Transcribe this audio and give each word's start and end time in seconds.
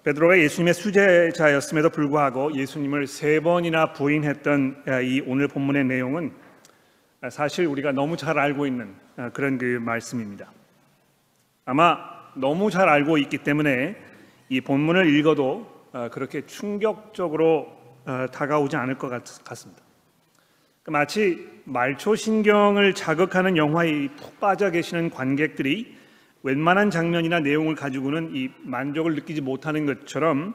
베드로가 0.00 0.38
예수님의 0.38 0.72
수제자였음에도 0.72 1.90
불구하고 1.90 2.54
예수님을 2.54 3.06
세 3.06 3.40
번이나 3.40 3.92
부인했던 3.92 4.84
이 5.04 5.22
오늘 5.26 5.48
본문의 5.48 5.84
내용은 5.84 6.32
사실 7.30 7.66
우리가 7.66 7.92
너무 7.92 8.16
잘 8.16 8.38
알고 8.38 8.66
있는 8.66 8.94
그런 9.34 9.58
그 9.58 9.64
말씀입니다. 9.82 10.50
아마 11.66 11.98
너무 12.34 12.70
잘 12.70 12.88
알고 12.88 13.18
있기 13.18 13.38
때문에 13.38 13.96
이 14.48 14.62
본문을 14.62 15.14
읽어도 15.14 15.70
그렇게 16.10 16.46
충격적으로 16.46 17.68
다가오지 18.32 18.76
않을 18.76 18.96
것 18.96 19.10
같습니다. 19.44 19.82
그 20.82 20.90
마치 20.90 21.46
말초신경을 21.64 22.94
자극하는 22.94 23.58
영화에 23.58 24.08
푹 24.16 24.40
빠져 24.40 24.70
계시는 24.70 25.10
관객들이 25.10 25.98
웬만한 26.42 26.90
장면이나 26.90 27.40
내용을 27.40 27.74
가지고는 27.74 28.34
이 28.34 28.50
만족을 28.62 29.14
느끼지 29.14 29.40
못하는 29.40 29.86
것처럼 29.86 30.54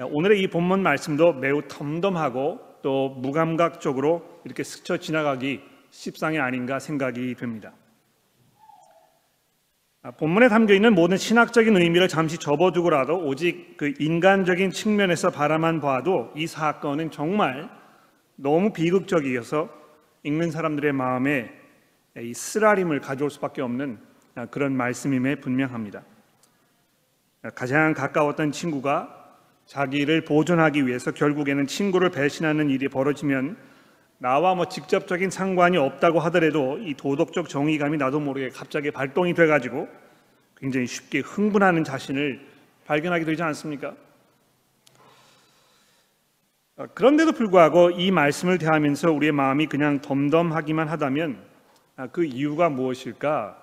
오늘의 0.00 0.40
이 0.40 0.46
본문 0.46 0.82
말씀도 0.82 1.34
매우 1.34 1.62
덤덤하고 1.68 2.60
또 2.82 3.10
무감각적으로 3.10 4.40
이렇게 4.44 4.62
스쳐 4.62 4.96
지나가기 4.96 5.60
십상이 5.90 6.38
아닌가 6.38 6.78
생각이 6.78 7.34
됩니다. 7.34 7.72
아, 10.02 10.12
본문에 10.12 10.48
담겨 10.48 10.74
있는 10.74 10.94
모든 10.94 11.16
신학적인 11.16 11.76
의미를 11.76 12.06
잠시 12.06 12.38
접어두고라도 12.38 13.26
오직 13.26 13.76
그 13.76 13.92
인간적인 13.98 14.70
측면에서 14.70 15.30
바라만 15.30 15.80
봐도 15.80 16.32
이 16.36 16.46
사건은 16.46 17.10
정말 17.10 17.68
너무 18.36 18.72
비극적이어서 18.72 19.68
읽는 20.22 20.52
사람들의 20.52 20.92
마음에 20.92 21.50
이 22.16 22.32
쓰라림을 22.32 23.00
가져올 23.00 23.30
수밖에 23.30 23.60
없는 23.60 23.98
아, 23.98 24.07
그런 24.46 24.76
말씀임에 24.76 25.36
분명합니다. 25.36 26.02
가장 27.54 27.94
가까웠던 27.94 28.52
친구가 28.52 29.14
자기를 29.66 30.24
보존하기 30.24 30.86
위해서 30.86 31.10
결국에는 31.12 31.66
친구를 31.66 32.10
배신하는 32.10 32.70
일이 32.70 32.88
벌어지면 32.88 33.56
나와 34.18 34.54
뭐 34.54 34.68
직접적인 34.68 35.30
상관이 35.30 35.76
없다고 35.76 36.18
하더라도 36.20 36.78
이 36.78 36.94
도덕적 36.94 37.48
정의감이 37.48 37.98
나도 37.98 38.18
모르게 38.18 38.48
갑자기 38.48 38.90
발동이 38.90 39.34
돼가지고 39.34 39.88
굉장히 40.56 40.86
쉽게 40.86 41.20
흥분하는 41.20 41.84
자신을 41.84 42.40
발견하게 42.86 43.24
되지 43.24 43.42
않습니까? 43.42 43.94
아, 46.78 46.86
그런데도 46.94 47.32
불구하고 47.32 47.90
이 47.90 48.10
말씀을 48.10 48.58
대하면서 48.58 49.12
우리의 49.12 49.32
마음이 49.32 49.66
그냥 49.66 50.00
덤덤하기만 50.00 50.88
하다면 50.88 51.38
아, 51.96 52.06
그 52.06 52.24
이유가 52.24 52.68
무엇일까? 52.68 53.57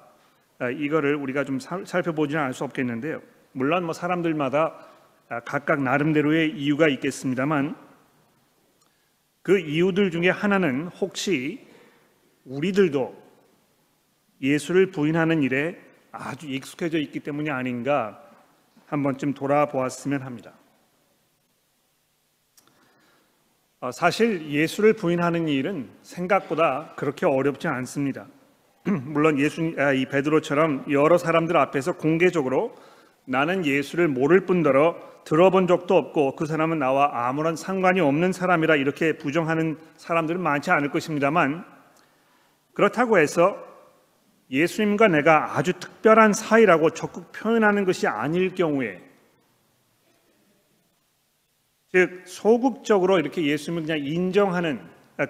아, 0.59 0.69
이거를 0.69 1.15
우리가 1.15 1.43
좀 1.43 1.59
살펴보지는 1.59 2.41
않을 2.43 2.53
수 2.53 2.63
없겠는데요. 2.63 3.21
물론 3.51 3.83
뭐 3.83 3.93
사람들마다 3.93 4.87
아, 5.27 5.39
각각 5.41 5.81
나름대로의 5.81 6.51
이유가 6.51 6.87
있겠습니다만 6.87 7.75
그 9.41 9.59
이유들 9.59 10.11
중에 10.11 10.29
하나는 10.29 10.87
혹시 10.87 11.67
우리들도 12.45 13.23
예수를 14.41 14.91
부인하는 14.91 15.43
일에 15.43 15.79
아주 16.11 16.47
익숙해져 16.47 16.99
있기 16.99 17.19
때문이 17.19 17.49
아닌가 17.49 18.21
한 18.87 19.03
번쯤 19.03 19.33
돌아보았으면 19.33 20.21
합니다. 20.21 20.53
어, 23.81 23.91
사실 23.91 24.49
예수를 24.49 24.93
부인하는 24.93 25.47
일은 25.47 25.89
생각보다 26.01 26.93
그렇게 26.95 27.25
어렵지 27.25 27.67
않습니다. 27.67 28.27
물론 29.05 29.39
예수 29.39 29.73
아, 29.77 29.93
이 29.93 30.05
베드로처럼 30.05 30.85
여러 30.91 31.17
사람들 31.17 31.57
앞에서 31.57 31.93
공개적으로 31.93 32.75
나는 33.25 33.65
예수를 33.65 34.07
모를 34.07 34.45
뿐더러 34.45 34.95
들어본 35.25 35.65
적도 35.65 35.97
없고 35.97 36.35
그 36.35 36.45
사람은 36.45 36.77
나와 36.77 37.27
아무런 37.27 37.55
상관이 37.55 37.99
없는 37.99 38.31
사람이라 38.31 38.75
이렇게 38.75 39.17
부정하는 39.17 39.77
사람들은 39.97 40.39
많지 40.39 40.69
않을 40.69 40.91
것입니다만 40.91 41.65
그렇다고 42.73 43.17
해서 43.17 43.57
예수님과 44.51 45.07
내가 45.07 45.57
아주 45.57 45.73
특별한 45.73 46.33
사이라고 46.33 46.91
적극 46.91 47.31
표현하는 47.31 47.85
것이 47.85 48.05
아닐 48.05 48.53
경우에 48.53 49.01
즉 51.91 52.21
소극적으로 52.25 53.17
이렇게 53.17 53.43
예수님을 53.43 53.87
그냥 53.87 54.05
인정하는 54.05 54.79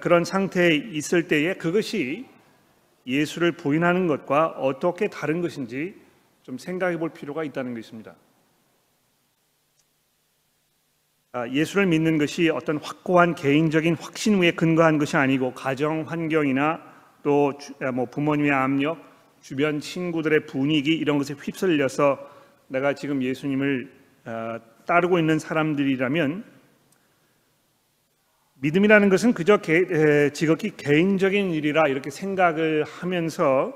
그런 0.02 0.26
상태에 0.26 0.76
있을 0.76 1.30
때에 1.30 1.54
그것이 1.54 2.35
예수를 3.06 3.52
부인하는 3.52 4.08
것과 4.08 4.48
어떻게 4.48 5.08
다른 5.08 5.42
것인지 5.42 5.96
좀 6.44 6.58
생각해 6.58 6.98
볼 6.98 7.10
필요가 7.10 7.44
있다는 7.44 7.74
것입니다. 7.74 8.16
아, 11.32 11.50
예수를 11.50 11.86
믿는 11.88 12.18
것이 12.18 12.50
어떤 12.50 12.78
확고한 12.78 13.36
개인적인 13.36 13.96
확신 13.96 14.42
위에 14.42 14.52
근거한 14.52 14.98
것이 14.98 15.18
아니고 15.18 15.54
가정 15.54 16.04
환경이나 16.04 16.82
또뭐 17.24 17.54
아, 17.82 18.06
부모님의 18.10 18.52
압력, 18.52 18.98
주변 19.42 19.80
친구들의 19.80 20.46
분위기 20.46 20.96
이런 20.96 21.18
것에 21.18 21.34
휩쓸려서 21.34 22.18
내가 22.68 22.94
지금 22.94 23.22
예수님을 23.22 23.92
아, 24.24 24.60
따르고 24.86 25.20
있는 25.20 25.38
사람들이라면 25.38 26.55
믿음이라는 28.66 29.10
것은 29.10 29.34
그저 29.34 29.58
개, 29.58 30.32
지극히 30.34 30.76
개인적인 30.76 31.52
일이라 31.52 31.88
이렇게 31.88 32.10
생각을 32.10 32.84
하면서 32.84 33.72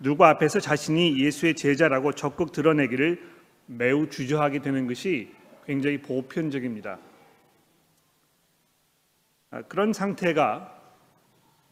누구 0.00 0.24
앞에서 0.24 0.58
자신이 0.58 1.22
예수의 1.22 1.54
제자라고 1.54 2.12
적극 2.12 2.50
드러내기를 2.50 3.22
매우 3.66 4.08
주저하게 4.08 4.60
되는 4.60 4.86
것이 4.86 5.34
굉장히 5.66 5.98
보편적입니다. 5.98 6.98
아, 9.50 9.62
그런 9.68 9.92
상태가 9.92 10.80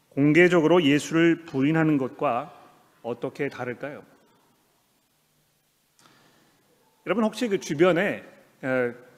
공개적으로 0.09 0.83
예수를 0.83 1.45
부인하는 1.45 1.97
것과 1.97 2.53
어떻게 3.01 3.49
다를까요? 3.49 4.03
여러분 7.07 7.23
혹시 7.23 7.47
그 7.47 7.59
주변에 7.59 8.23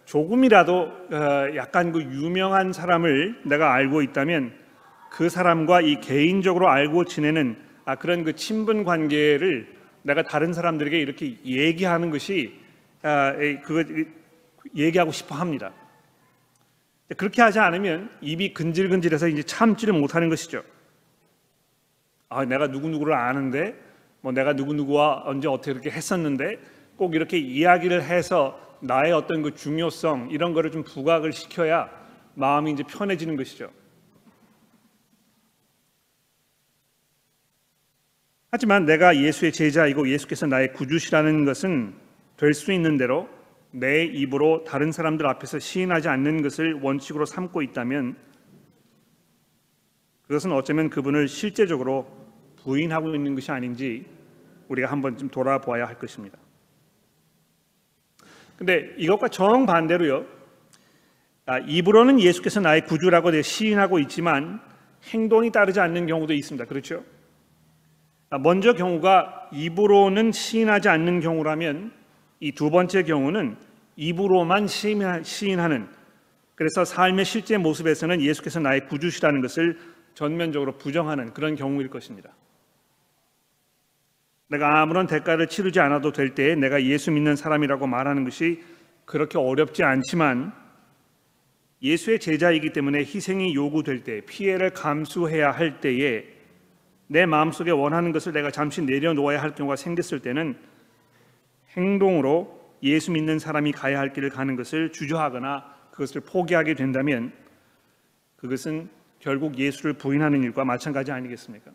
조금이라도 0.06 0.82
어, 0.82 1.56
약간 1.56 1.92
그 1.92 2.02
유명한 2.02 2.74
사람을 2.74 3.42
내가 3.46 3.74
알고 3.74 4.02
있다면 4.02 4.54
그 5.10 5.30
사람과 5.30 5.82
이 5.82 6.02
개인적으로 6.02 6.70
알고 6.70 7.06
지내는 7.06 7.56
아, 7.86 7.96
그런 7.96 8.24
그 8.24 8.34
친분 8.36 8.84
관계를 8.84 9.68
내가 10.02 10.24
다른 10.24 10.54
사람들에게 10.54 11.00
이렇게 11.00 11.38
얘기하는 11.46 12.10
것이 12.10 12.60
아, 13.02 13.34
그거 13.64 13.84
얘기하고 14.76 15.12
싶어 15.12 15.36
합니다. 15.36 15.72
그렇게 17.18 17.42
하지 17.42 17.60
않으면 17.60 18.10
입이 18.22 18.54
근질근질해서 18.54 19.28
이제 19.28 19.44
참지를 19.44 19.94
못하는 19.94 20.30
것이죠. 20.30 20.64
아, 22.30 22.46
내가 22.46 22.68
누구 22.68 22.90
누구를 22.90 23.14
아는데, 23.14 23.76
뭐 24.22 24.32
내가 24.32 24.54
누구 24.56 24.74
누구와 24.74 25.24
언제 25.26 25.48
어떻게 25.48 25.72
이렇게 25.72 25.92
했었는데, 25.92 26.58
꼭 26.96 27.14
이렇게 27.14 27.38
이야기를 27.38 28.04
해서 28.04 28.60
나의 28.84 29.14
어떤 29.14 29.42
그 29.42 29.54
중요성 29.54 30.30
이런 30.30 30.54
거를 30.54 30.70
좀 30.70 30.84
부각을 30.84 31.32
시켜야 31.32 31.90
마음이 32.36 32.72
이제 32.72 32.84
편해지는 32.84 33.38
것이죠. 33.38 33.72
하지만 38.52 38.86
내가 38.86 39.18
예수의 39.18 39.54
제자이고 39.54 40.10
예수께서 40.10 40.46
나의 40.48 40.74
구주시라는 40.74 41.46
것은 41.46 41.96
될 42.36 42.54
수 42.54 42.74
있는 42.74 42.98
대로 42.98 43.30
내 43.72 44.04
입으로 44.04 44.66
다른 44.66 44.92
사람들 44.92 45.26
앞에서 45.26 45.60
시인하지 45.60 46.10
않는 46.10 46.42
것을 46.42 46.74
원칙으로 46.82 47.26
삼고 47.26 47.62
있다면 47.62 48.18
그것은 50.28 50.52
어쩌면 50.52 50.90
그분을 50.90 51.28
실제적으로 51.30 52.06
부인하고 52.62 53.16
있는 53.16 53.34
것이 53.34 53.50
아닌지 53.50 54.06
우리가 54.68 54.92
한번 54.92 55.18
좀 55.18 55.30
돌아보아야 55.30 55.88
할 55.88 55.98
것입니다. 55.98 56.38
근데 58.58 58.94
이것과 58.98 59.28
정반대로요. 59.30 60.26
아, 61.46 61.60
입으로는 61.60 62.20
예수께서 62.20 62.62
나의 62.62 62.86
구주라고 62.86 63.42
시인하고 63.42 64.00
있지만 64.00 64.62
행동이 65.12 65.52
따르지 65.52 65.80
않는 65.80 66.08
경우도 66.08 66.34
있습니다. 66.34 66.66
그렇죠? 66.66 67.04
아, 68.30 68.38
먼저 68.38 68.74
경우가 68.74 69.50
입으로는 69.52 70.32
시인하지 70.32 70.90
않는 70.90 71.20
경우라면 71.20 71.92
이 72.40 72.52
두 72.52 72.70
번째 72.70 73.04
경우는 73.04 73.56
입으로만 73.96 74.68
시인하는 74.68 75.88
그래서 76.56 76.84
삶의 76.84 77.26
실제 77.26 77.58
모습에서는 77.58 78.22
예수께서 78.22 78.60
나의 78.60 78.88
구주시라는 78.88 79.42
것을 79.42 79.80
전면적으로 80.14 80.78
부정하는 80.78 81.34
그런 81.34 81.56
경우일 81.56 81.90
것입니다. 81.90 82.32
내가 84.54 84.82
아무런 84.82 85.08
대가를 85.08 85.48
치르지 85.48 85.80
않아도 85.80 86.12
될 86.12 86.36
때에 86.36 86.54
내가 86.56 86.84
예수 86.84 87.10
믿는 87.10 87.36
사람이라고 87.36 87.88
말하는 87.88 88.24
것이 88.24 88.62
그렇게 89.04 89.40
어렵지 89.40 89.84
않지만 89.84 90.54
예수의 91.82 92.20
제자이기 92.20 92.72
때문에 92.72 93.00
희생이 93.00 93.56
요구될 93.56 94.04
때 94.04 94.22
피해를 94.22 94.70
감수해야 94.70 95.50
할 95.52 95.82
때에 95.82 96.26
내 97.08 97.26
마음속에 97.26 97.72
원하는 97.72 98.12
것을 98.12 98.32
내가 98.32 98.52
잠시 98.52 98.84
내려놓아야 98.84 99.42
할 99.42 99.56
경우가 99.56 99.76
생겼을 99.76 100.20
때는 100.20 100.56
행동으로 101.76 102.62
예수 102.84 103.12
믿는 103.12 103.40
사람이 103.40 103.72
가야 103.72 104.00
할 104.00 104.14
길을 104.14 104.30
가는 104.30 104.56
것을 104.56 104.92
주저하거나 104.92 105.66
그것을 105.92 106.22
포기하게 106.22 106.76
된다면 106.76 107.34
그것은 108.36 108.90
결국 109.20 109.58
예수를 109.58 109.94
부인하는 109.94 110.44
일과 110.44 110.64
마찬가지 110.64 111.12
아니겠습니까? 111.12 111.72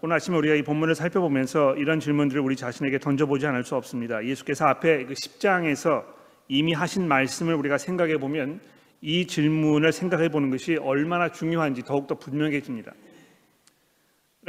오늘 0.00 0.16
아침에 0.16 0.36
우리가 0.36 0.56
이 0.56 0.62
본문을 0.62 0.96
살펴보면서 0.96 1.76
이런 1.76 2.00
질문들을 2.00 2.42
우리 2.42 2.56
자신에게 2.56 2.98
던져보지 2.98 3.46
않을 3.46 3.62
수 3.62 3.76
없습니다. 3.76 4.24
예수께서 4.24 4.66
앞에 4.66 5.04
그 5.04 5.14
10장에서 5.14 6.04
이미 6.48 6.72
하신 6.72 7.06
말씀을 7.06 7.54
우리가 7.54 7.78
생각해 7.78 8.16
보면 8.16 8.60
이 9.00 9.28
질문을 9.28 9.92
생각해 9.92 10.30
보는 10.30 10.50
것이 10.50 10.76
얼마나 10.76 11.30
중요한지 11.30 11.82
더욱더 11.82 12.16
분명해집니다. 12.16 12.92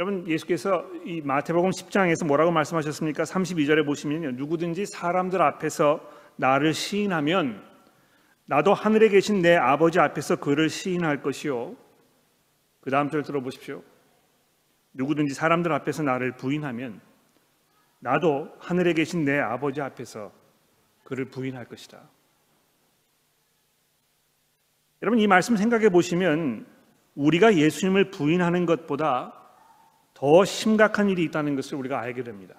여러분 0.00 0.26
예수께서 0.26 0.84
이 1.04 1.20
마태복음 1.20 1.70
10장에서 1.70 2.26
뭐라고 2.26 2.50
말씀하셨습니까? 2.50 3.22
32절에 3.22 3.86
보시면요. 3.86 4.32
누구든지 4.32 4.86
사람들 4.86 5.40
앞에서 5.40 6.00
나를 6.34 6.74
시인하면 6.74 7.62
나도 8.46 8.74
하늘에 8.74 9.08
계신 9.08 9.40
내 9.40 9.54
아버지 9.54 10.00
앞에서 10.00 10.36
그를 10.36 10.68
시인할 10.68 11.22
것이요. 11.22 11.76
그 12.80 12.90
다음 12.90 13.08
절 13.08 13.22
들어보십시오. 13.22 13.82
누구든지 14.92 15.34
사람들 15.34 15.72
앞에서 15.72 16.02
나를 16.02 16.36
부인하면 16.36 17.00
나도 18.00 18.54
하늘에 18.58 18.92
계신 18.92 19.24
내 19.24 19.38
아버지 19.38 19.80
앞에서 19.80 20.32
그를 21.04 21.26
부인할 21.26 21.66
것이다. 21.66 22.08
여러분 25.02 25.20
이 25.20 25.26
말씀 25.26 25.56
생각해 25.56 25.88
보시면 25.90 26.66
우리가 27.14 27.56
예수님을 27.56 28.10
부인하는 28.10 28.66
것보다 28.66 29.34
더 30.14 30.44
심각한 30.44 31.08
일이 31.08 31.24
있다는 31.24 31.56
것을 31.56 31.78
우리가 31.78 32.00
알게 32.00 32.24
됩니다. 32.24 32.56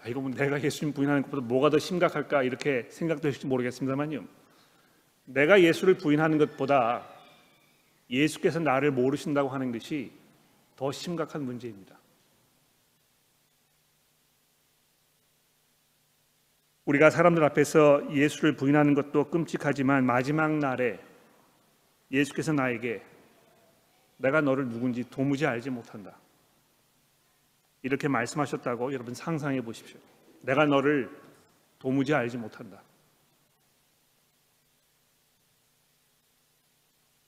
야, 0.00 0.08
이거 0.08 0.20
뭐 0.20 0.30
내가 0.30 0.60
예수님 0.60 0.94
부인하는 0.94 1.22
것보다 1.22 1.42
뭐가 1.42 1.70
더 1.70 1.78
심각할까 1.78 2.42
이렇게 2.44 2.86
생각되실지 2.90 3.46
모르겠습니다만요. 3.46 4.24
내가 5.24 5.60
예수를 5.60 5.98
부인하는 5.98 6.38
것보다 6.38 7.06
예수께서 8.10 8.60
나를 8.60 8.90
모르신다고 8.90 9.48
하는 9.48 9.72
것이 9.72 10.12
더 10.82 10.90
심각한 10.90 11.44
문제입니다. 11.44 11.96
우리가 16.86 17.08
사람들 17.08 17.44
앞에서 17.44 18.12
예수를 18.12 18.56
부인하는 18.56 18.94
것도 18.94 19.30
끔찍하지만 19.30 20.04
마지막 20.04 20.58
날에 20.58 20.98
예수께서 22.10 22.52
나에게 22.52 23.00
내가 24.16 24.40
너를 24.40 24.68
누군지 24.68 25.08
도무지 25.08 25.46
알지 25.46 25.70
못한다. 25.70 26.18
이렇게 27.82 28.08
말씀하셨다고 28.08 28.92
여러분 28.92 29.14
상상해 29.14 29.60
보십시오. 29.60 30.00
내가 30.40 30.66
너를 30.66 31.16
도무지 31.78 32.12
알지 32.12 32.38
못한다. 32.38 32.82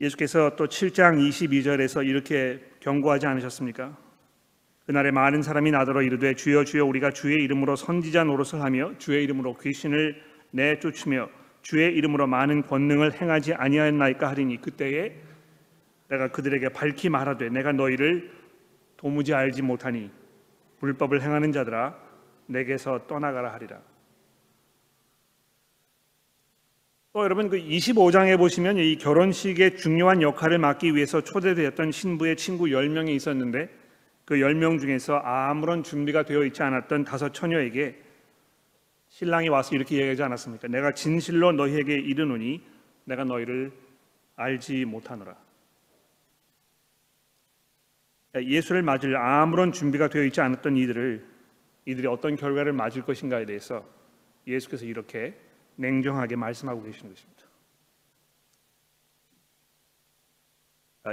예수께서 0.04 0.54
또 0.56 0.66
7장 0.66 1.18
22절에서 1.18 2.06
이렇게 2.06 2.60
경고하지 2.80 3.26
않으셨습니까? 3.26 3.96
그날에 4.86 5.10
많은 5.10 5.42
사람이 5.42 5.70
나더러 5.70 6.02
이르되 6.02 6.34
주여 6.34 6.64
주여 6.64 6.84
우리가 6.84 7.10
주의 7.10 7.42
이름으로 7.42 7.74
선지자 7.74 8.24
노릇을 8.24 8.60
하며 8.60 8.92
주의 8.98 9.24
이름으로 9.24 9.56
귀신을 9.56 10.22
내쫓으며 10.50 11.30
주의 11.62 11.94
이름으로 11.94 12.26
많은 12.26 12.66
권능을 12.66 13.20
행하지 13.20 13.54
아니하였나이까 13.54 14.28
하리니 14.28 14.60
그때에 14.60 15.16
내가 16.08 16.28
그들에게 16.28 16.68
밝히 16.68 17.08
말하되 17.08 17.48
내가 17.48 17.72
너희를 17.72 18.30
도무지 18.98 19.32
알지 19.32 19.62
못하니 19.62 20.10
불법을 20.80 21.22
행하는 21.22 21.50
자들아 21.50 21.96
내게서 22.46 23.06
떠나가라 23.06 23.54
하리라. 23.54 23.80
또 27.14 27.22
여러분 27.22 27.48
그 27.48 27.56
25장에 27.56 28.36
보시면 28.36 28.78
이 28.78 28.98
결혼식의 28.98 29.76
중요한 29.76 30.20
역할을 30.20 30.58
맡기 30.58 30.96
위해서 30.96 31.20
초대되었던 31.20 31.92
신부의 31.92 32.36
친구 32.36 32.64
10명이 32.64 33.10
있었는데 33.10 33.70
그 34.24 34.34
10명 34.34 34.80
중에서 34.80 35.18
아무런 35.18 35.84
준비가 35.84 36.24
되어 36.24 36.42
있지 36.44 36.64
않았던 36.64 37.04
다섯 37.04 37.32
처녀에게 37.32 38.02
신랑이 39.10 39.48
와서 39.48 39.76
이렇게 39.76 39.94
얘기하지 39.98 40.24
않았습니까? 40.24 40.66
내가 40.66 40.90
진실로 40.90 41.52
너희에게 41.52 41.94
이르노니 41.94 42.60
내가 43.04 43.22
너희를 43.22 43.70
알지 44.34 44.84
못하노라. 44.84 45.36
예수를 48.42 48.82
맞을 48.82 49.16
아무런 49.16 49.70
준비가 49.70 50.08
되어 50.08 50.24
있지 50.24 50.40
않았던 50.40 50.76
이들을 50.76 51.24
이들이 51.84 52.08
어떤 52.08 52.34
결과를 52.34 52.72
맞을 52.72 53.02
것인가에 53.02 53.46
대해서 53.46 53.88
예수께서 54.48 54.84
이렇게 54.84 55.43
냉정하게 55.76 56.36
말씀하고 56.36 56.82
계시는 56.82 57.12
것입니다. 57.12 57.44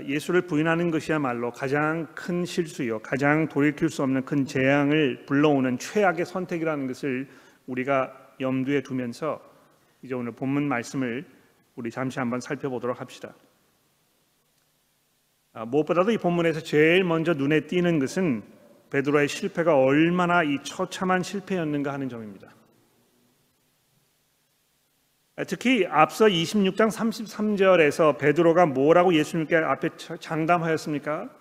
예수를 0.08 0.44
부인하는 0.44 0.90
것이야말로 0.90 1.52
가장 1.52 2.08
큰 2.16 2.46
실수요, 2.46 3.00
가장 3.00 3.50
돌이킬 3.50 3.90
수 3.90 4.04
없는 4.04 4.24
큰 4.24 4.46
재앙을 4.46 5.26
불러오는 5.26 5.78
최악의 5.78 6.26
선택이라는 6.26 6.88
것을 6.88 7.28
우리가 7.68 8.36
염두에 8.40 8.82
두면서 8.84 9.42
이제 10.02 10.16
오늘 10.16 10.32
본문 10.32 10.68
말씀을 10.68 11.26
우리 11.76 11.92
잠시 11.92 12.20
한번 12.20 12.40
살펴보도록 12.40 13.02
합시다. 13.02 13.34
아, 15.54 15.66
무엇보다도 15.66 16.12
이 16.12 16.18
본문에서 16.18 16.62
제일 16.62 17.04
먼저 17.04 17.34
눈에 17.34 17.68
띄는 17.68 18.00
것은 18.00 18.44
베드로의 18.92 19.28
실패가 19.28 19.78
얼마나 19.78 20.44
이 20.44 20.58
처참한 20.64 21.22
실패였는가 21.22 21.92
하는 21.92 22.08
점입니다. 22.08 22.54
아, 25.42 25.44
특히 25.44 25.88
앞서 25.90 26.26
26장 26.26 26.92
33절에서 26.92 28.20
베드로가 28.20 28.68
뭐라고 28.68 29.12
예수님께 29.16 29.56
앞에 29.56 29.90
장담하였습니까? 30.20 31.32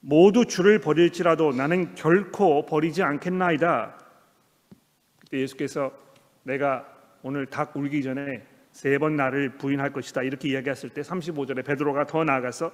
모두 0.00 0.44
주를 0.46 0.80
버릴지라도 0.80 1.52
나는 1.52 1.94
결코 1.94 2.66
버리지 2.66 3.04
않겠나이다. 3.04 3.96
그때 5.20 5.38
예수께서 5.38 5.92
내가 6.42 6.84
오늘 7.22 7.46
닭 7.46 7.76
울기 7.76 8.02
전에 8.02 8.42
세 8.72 8.98
번 8.98 9.14
나를 9.14 9.58
부인할 9.58 9.92
것이다 9.92 10.22
이렇게 10.24 10.48
이야기했을 10.48 10.90
때 10.90 11.02
35절에 11.02 11.64
베드로가 11.64 12.06
더 12.06 12.24
나아가서 12.24 12.72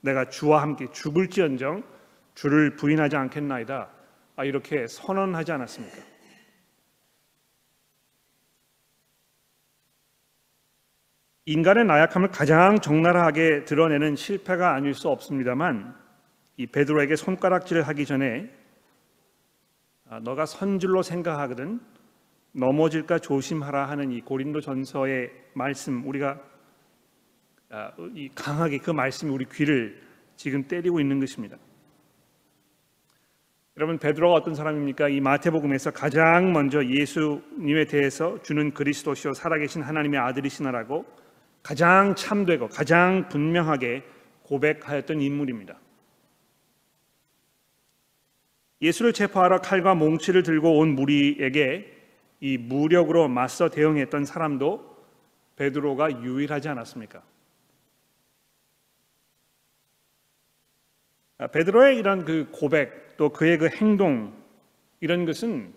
내가 0.00 0.28
주와 0.28 0.60
함께 0.62 0.88
죽을지언정 0.90 1.84
주를 2.34 2.74
부인하지 2.74 3.14
않겠나이다. 3.14 3.88
아, 4.34 4.44
이렇게 4.44 4.88
선언하지 4.88 5.52
않았습니까? 5.52 5.96
인간의 11.50 11.86
나약함을 11.86 12.28
가장 12.28 12.78
적나라하게 12.78 13.64
드러내는 13.64 14.16
실패가 14.16 14.74
아닐 14.74 14.92
수 14.92 15.08
없습니다만 15.08 15.94
이 16.58 16.66
베드로에게 16.66 17.16
손가락질을 17.16 17.88
하기 17.88 18.04
전에 18.04 18.50
아, 20.10 20.20
너가 20.20 20.44
선줄로 20.44 21.00
생각하거든 21.00 21.80
넘어질까 22.52 23.20
조심하라 23.20 23.88
하는 23.88 24.12
이 24.12 24.20
고린도전서의 24.20 25.30
말씀 25.54 26.06
우리가 26.06 26.38
아, 27.70 27.92
이 28.14 28.28
강하게 28.34 28.76
그 28.76 28.90
말씀이 28.90 29.32
우리 29.32 29.46
귀를 29.46 30.02
지금 30.36 30.64
때리고 30.64 31.00
있는 31.00 31.18
것입니다. 31.18 31.56
여러분 33.78 33.96
베드로가 33.96 34.34
어떤 34.34 34.52
사람입니까? 34.52 35.08
이 35.08 35.20
마태복음에서 35.20 35.92
가장 35.92 36.52
먼저 36.52 36.84
예수님에 36.84 37.86
대해서 37.86 38.36
주는 38.42 38.70
그리스도시요 38.74 39.32
살아계신 39.32 39.80
하나님의 39.80 40.20
아들이시나라고 40.20 41.06
가장 41.62 42.14
참되고 42.14 42.68
가장 42.68 43.28
분명하게 43.28 44.04
고백하였던 44.42 45.20
인물입니다. 45.20 45.78
예수를 48.80 49.12
체포하러 49.12 49.60
칼과 49.60 49.94
몽치를 49.94 50.42
들고 50.42 50.78
온 50.78 50.94
무리에게 50.94 51.96
이 52.40 52.56
무력으로 52.56 53.28
맞서 53.28 53.68
대응했던 53.68 54.24
사람도 54.24 54.96
베드로가 55.56 56.22
유일하지 56.22 56.68
않았습니까? 56.68 57.22
아, 61.38 61.46
베드로의 61.48 61.98
이런 61.98 62.24
그 62.24 62.48
고백 62.52 63.16
또 63.16 63.30
그의 63.30 63.58
그 63.58 63.68
행동 63.68 64.32
이런 65.00 65.24
것은 65.24 65.72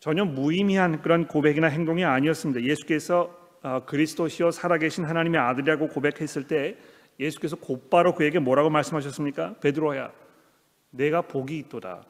전혀 0.00 0.24
무의미한 0.24 1.00
그런 1.02 1.26
고백이나 1.26 1.68
행동이 1.68 2.04
아니었습니다. 2.04 2.62
예수께서 2.62 3.22
어, 3.22 3.43
그리스도시요 3.86 4.50
살아계신 4.50 5.04
하나님의 5.04 5.40
아들이라고 5.40 5.88
고백했을 5.88 6.46
때 6.46 6.76
예수께서 7.18 7.56
곧바로 7.56 8.14
그에게 8.14 8.38
뭐라고 8.38 8.70
말씀하셨습니까? 8.70 9.54
베드로야, 9.60 10.10
내가 10.90 11.22
복이 11.22 11.56
있도다. 11.58 12.04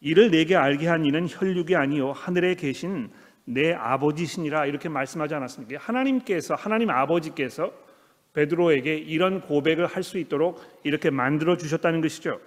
이를 0.00 0.30
내게 0.30 0.54
알게 0.54 0.86
한 0.86 1.04
이는 1.04 1.26
혈육이 1.28 1.74
아니요 1.74 2.12
하늘에 2.12 2.54
계신 2.54 3.10
내 3.44 3.72
아버지시니라 3.72 4.66
이렇게 4.66 4.88
말씀하지 4.88 5.34
않았습니까? 5.34 5.80
하나님께서 5.80 6.54
하나님 6.54 6.90
아버지께서 6.90 7.72
베드로에게 8.34 8.94
이런 8.94 9.40
고백을 9.40 9.86
할 9.86 10.04
수 10.04 10.18
있도록 10.18 10.62
이렇게 10.84 11.10
만들어 11.10 11.56
주셨다는 11.56 12.00
것이죠. 12.00 12.38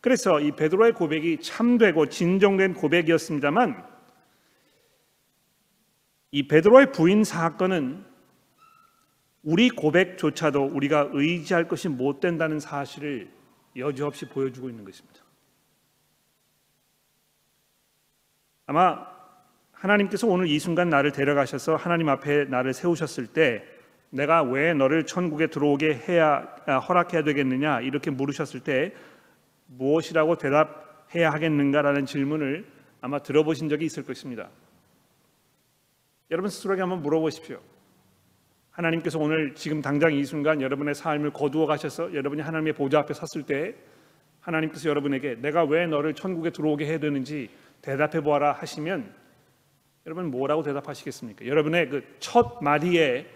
그래서 0.00 0.38
이 0.40 0.52
베드로의 0.52 0.92
고백이 0.92 1.38
참되고 1.38 2.06
진정된 2.06 2.74
고백이었습니다만 2.74 3.82
이 6.32 6.46
베드로의 6.46 6.92
부인 6.92 7.24
사건은 7.24 8.04
우리 9.42 9.70
고백조차도 9.70 10.64
우리가 10.66 11.08
의지할 11.12 11.66
것이 11.66 11.88
못 11.88 12.20
된다는 12.20 12.60
사실을 12.60 13.30
여지없이 13.76 14.28
보여주고 14.28 14.68
있는 14.68 14.84
것입니다. 14.84 15.20
아마 18.66 19.06
하나님께서 19.72 20.26
오늘 20.26 20.46
이 20.46 20.58
순간 20.58 20.90
나를 20.90 21.10
데려가셔서 21.10 21.76
하나님 21.76 22.08
앞에 22.08 22.44
나를 22.44 22.74
세우셨을 22.74 23.28
때 23.28 23.64
내가 24.10 24.42
왜 24.42 24.74
너를 24.74 25.06
천국에 25.06 25.46
들어오게 25.46 25.94
해야 26.08 26.54
아, 26.66 26.78
허락해야 26.78 27.24
되겠느냐 27.24 27.80
이렇게 27.80 28.10
물으셨을 28.10 28.60
때 28.60 28.92
무엇이라고 29.66 30.36
대답해야 30.36 31.30
하겠는가라는 31.32 32.06
질문을 32.06 32.66
아마 33.00 33.20
들어보신 33.20 33.68
적이 33.68 33.86
있을 33.86 34.04
것입니다. 34.04 34.50
여러분 36.30 36.50
스스로에게 36.50 36.80
한번 36.80 37.02
물어보십시오. 37.02 37.60
하나님께서 38.70 39.18
오늘 39.18 39.54
지금 39.54 39.82
당장 39.82 40.12
이 40.12 40.24
순간 40.24 40.60
여러분의 40.62 40.94
삶을 40.94 41.32
거두어 41.32 41.66
가셔서 41.66 42.14
여러분이 42.14 42.40
하나님의 42.40 42.72
보좌 42.74 43.00
앞에 43.00 43.14
섰을 43.14 43.44
때 43.44 43.74
하나님께서 44.40 44.88
여러분에게 44.88 45.36
내가 45.36 45.64
왜 45.64 45.86
너를 45.86 46.14
천국에 46.14 46.50
들어오게 46.50 46.86
해야 46.86 46.98
되는지 46.98 47.50
대답해 47.82 48.20
보아라 48.22 48.52
하시면 48.52 49.12
여러분 50.06 50.30
뭐라고 50.30 50.62
대답하시겠습니까? 50.62 51.46
여러분의 51.46 51.88
그 51.88 52.04
첫 52.20 52.62
마디에 52.62 53.26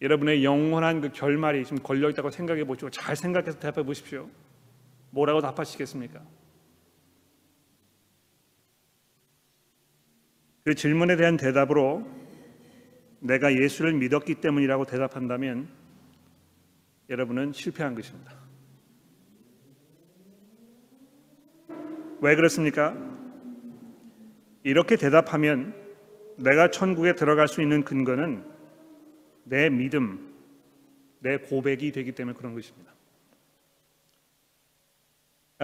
여러분의 0.00 0.44
영원한 0.44 1.00
그 1.00 1.10
결말이 1.12 1.64
좀 1.64 1.78
걸려 1.78 2.10
있다고 2.10 2.30
생각해 2.30 2.64
보시고 2.64 2.90
잘 2.90 3.16
생각해서 3.16 3.58
대답해 3.58 3.84
보십시오. 3.84 4.28
뭐라고 5.10 5.40
답하시겠습니까? 5.40 6.20
그 10.64 10.74
질문에 10.74 11.16
대한 11.16 11.36
대답으로 11.36 12.06
내가 13.20 13.54
예수를 13.54 13.92
믿었기 13.92 14.36
때문이라고 14.36 14.86
대답한다면 14.86 15.68
여러분은 17.10 17.52
실패한 17.52 17.94
것입니다. 17.94 18.34
왜 22.22 22.34
그렇습니까? 22.34 22.96
이렇게 24.62 24.96
대답하면 24.96 25.74
내가 26.38 26.70
천국에 26.70 27.14
들어갈 27.14 27.46
수 27.46 27.60
있는 27.60 27.84
근거는 27.84 28.42
내 29.44 29.68
믿음, 29.68 30.34
내 31.18 31.36
고백이 31.36 31.92
되기 31.92 32.12
때문에 32.12 32.34
그런 32.34 32.54
것입니다. 32.54 32.93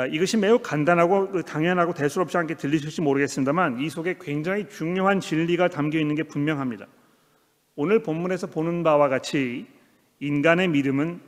아, 0.00 0.06
이것이 0.06 0.38
매우 0.38 0.58
간단하고 0.58 1.30
그 1.30 1.42
당연하고 1.42 1.92
대수롭지 1.92 2.38
않게 2.38 2.54
들리실지 2.54 3.02
모르겠습니다만 3.02 3.80
이 3.80 3.90
속에 3.90 4.16
굉장히 4.18 4.66
중요한 4.66 5.20
진리가 5.20 5.68
담겨 5.68 5.98
있는 5.98 6.14
게 6.14 6.22
분명합니다. 6.22 6.86
오늘 7.76 8.02
본문에서 8.02 8.46
보는 8.46 8.82
바와 8.82 9.08
같이 9.08 9.66
인간의 10.20 10.68
믿음은 10.68 11.20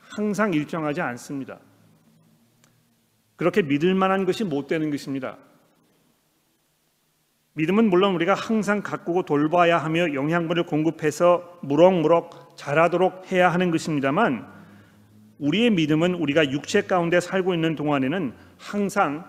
항상 0.00 0.52
일정하지 0.52 1.00
않습니다. 1.00 1.58
그렇게 3.36 3.62
믿을 3.62 3.94
만한 3.94 4.26
것이 4.26 4.44
못 4.44 4.66
되는 4.66 4.90
것입니다. 4.90 5.38
믿음은 7.54 7.88
물론 7.88 8.14
우리가 8.16 8.34
항상 8.34 8.82
가꾸고 8.82 9.22
돌봐야 9.22 9.78
하며 9.78 10.12
영양분을 10.12 10.66
공급해서 10.66 11.58
무럭무럭 11.62 12.56
자라도록 12.56 13.32
해야 13.32 13.50
하는 13.50 13.70
것입니다만 13.70 14.53
우리의 15.38 15.70
믿음은 15.70 16.14
우리가 16.14 16.50
육체 16.50 16.82
가운데 16.82 17.20
살고 17.20 17.54
있는 17.54 17.74
동안에는 17.74 18.34
항상 18.58 19.24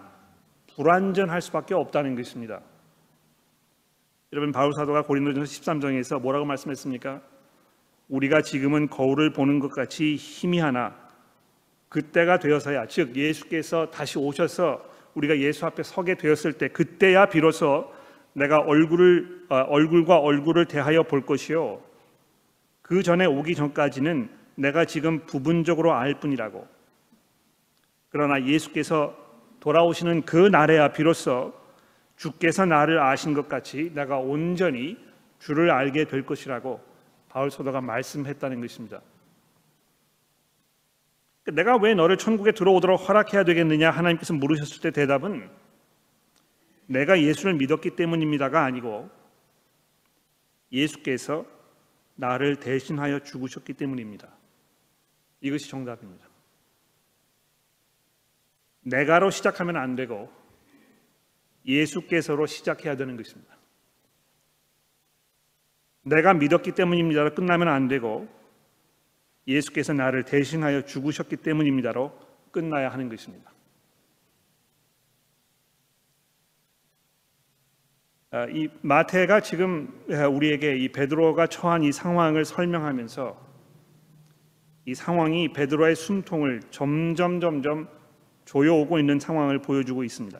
불완전할 0.75 1.41
수밖에 1.41 1.73
없다는 1.73 2.15
것입니다. 2.15 2.61
여러분 4.33 4.51
바울 4.51 4.73
사도가 4.73 5.03
고린도전서 5.03 5.49
13장에서 5.49 6.21
뭐라고 6.21 6.45
말씀했습니까? 6.45 7.21
우리가 8.09 8.41
지금은 8.41 8.89
거울을 8.89 9.31
보는 9.31 9.59
것 9.59 9.71
같이 9.71 10.15
희미하나 10.15 10.95
그때가 11.89 12.39
되어서야 12.39 12.87
즉 12.87 13.15
예수께서 13.15 13.89
다시 13.89 14.19
오셔서 14.19 14.83
우리가 15.13 15.37
예수 15.39 15.65
앞에 15.65 15.83
서게 15.83 16.15
되었을 16.15 16.53
때 16.53 16.67
그때야 16.67 17.27
비로소 17.27 17.91
내가 18.33 18.59
얼굴을 18.59 19.45
어, 19.49 19.55
얼굴과 19.55 20.17
얼굴을 20.17 20.65
대하여 20.65 21.03
볼 21.03 21.25
것이요 21.25 21.81
그 22.81 23.01
전에 23.01 23.25
오기 23.25 23.55
전까지는 23.55 24.29
내가 24.55 24.85
지금 24.85 25.25
부분적으로 25.25 25.93
알 25.93 26.19
뿐이라고 26.19 26.67
그러나 28.09 28.41
예수께서 28.43 29.15
돌아오시는 29.59 30.23
그 30.23 30.37
날에야 30.37 30.93
비로소 30.93 31.53
주께서 32.15 32.65
나를 32.65 32.99
아신 33.01 33.33
것 33.33 33.49
같이 33.49 33.91
내가 33.93 34.17
온전히 34.19 34.97
주를 35.39 35.69
알게 35.69 36.05
될 36.05 36.25
것이라고 36.25 36.81
바울 37.27 37.51
사도가 37.51 37.81
말씀했다는 37.81 38.61
것입니다. 38.61 39.01
내가 41.51 41.77
왜 41.77 41.93
너를 41.93 42.17
천국에 42.17 42.53
들어오도록 42.53 43.07
허락해야 43.07 43.43
되겠느냐 43.43 43.91
하나님께서 43.91 44.33
물으셨을 44.33 44.81
때 44.81 44.91
대답은 44.91 45.49
내가 46.87 47.19
예수를 47.21 47.55
믿었기 47.55 47.91
때문입니다가 47.91 48.63
아니고 48.63 49.09
예수께서 50.71 51.45
나를 52.15 52.55
대신하여 52.55 53.19
죽으셨기 53.19 53.73
때문입니다. 53.73 54.34
이것이 55.45 55.69
정답입니다. 55.69 56.27
내가로 58.81 59.29
시작하면 59.29 59.77
안 59.77 59.95
되고 59.95 60.31
예수께서로 61.67 62.47
시작해야 62.47 62.95
되는 62.95 63.15
것입니다. 63.15 63.55
내가 66.01 66.33
믿었기 66.33 66.71
때문입니다로 66.71 67.35
끝나면 67.35 67.67
안 67.67 67.87
되고 67.87 68.27
예수께서 69.47 69.93
나를 69.93 70.23
대신하여 70.25 70.81
죽으셨기 70.81 71.37
때문입니다로 71.37 72.19
끝나야 72.49 72.89
하는 72.89 73.07
것입니다. 73.07 73.51
아, 78.31 78.47
이 78.47 78.67
마태가 78.81 79.41
지금 79.41 80.03
우리에게 80.09 80.77
이 80.77 80.91
베드로가 80.91 81.47
처한 81.47 81.83
이 81.83 81.91
상황을 81.91 82.45
설명하면서 82.45 83.44
이 84.85 84.93
상황이 84.93 85.51
베드로의 85.51 85.95
숨통을 85.95 86.61
점점 86.69 87.39
점점 87.39 87.87
조여오고 88.45 88.99
있는 88.99 89.19
상황을 89.19 89.59
보여주고 89.59 90.03
있습니다. 90.03 90.39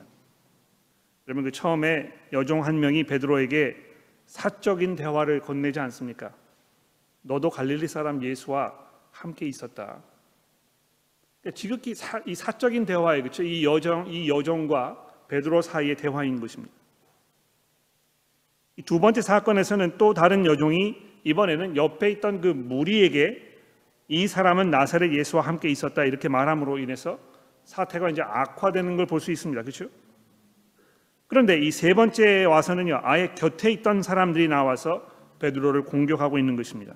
여러분 1.26 1.44
그 1.44 1.50
처음에 1.50 2.12
여종 2.32 2.64
한 2.64 2.78
명이 2.78 3.04
베드로에게 3.04 3.76
사적인 4.26 4.94
대화를 4.96 5.40
건네지 5.40 5.80
않습니까? 5.80 6.32
너도 7.22 7.50
갈릴리 7.50 7.88
사람 7.88 8.22
예수와 8.22 8.72
함께 9.10 9.46
있었다. 9.46 10.02
그러니까 11.40 11.56
지극히 11.56 11.94
사, 11.94 12.20
이 12.24 12.34
사적인 12.34 12.86
대화에 12.86 13.22
그렇죠? 13.22 13.42
이 13.42 13.64
여정 13.64 14.06
이 14.12 14.28
여종과 14.28 15.04
베드로 15.28 15.62
사이의 15.62 15.96
대화인 15.96 16.40
것입니다. 16.40 16.72
두 18.84 19.00
번째 19.00 19.22
사건에서는 19.22 19.96
또 19.98 20.14
다른 20.14 20.46
여종이 20.46 20.96
이번에는 21.24 21.76
옆에 21.76 22.10
있던 22.12 22.40
그 22.40 22.48
무리에게 22.48 23.55
이 24.08 24.26
사람은 24.28 24.70
나사렛 24.70 25.12
예수와 25.12 25.42
함께 25.42 25.68
있었다 25.68 26.04
이렇게 26.04 26.28
말함으로 26.28 26.78
인해서 26.78 27.18
사태가 27.64 28.10
이제 28.10 28.22
악화되는 28.22 28.96
걸 28.96 29.06
볼 29.06 29.20
수 29.20 29.32
있습니다. 29.32 29.62
그렇죠? 29.62 29.86
그런데 31.26 31.58
이 31.58 31.70
세 31.72 31.92
번째 31.94 32.44
와서는요. 32.44 33.00
아예 33.02 33.28
곁에 33.36 33.70
있던 33.72 34.02
사람들이 34.02 34.46
나와서 34.48 35.04
베드로를 35.40 35.84
공격하고 35.84 36.38
있는 36.38 36.54
것입니다. 36.56 36.94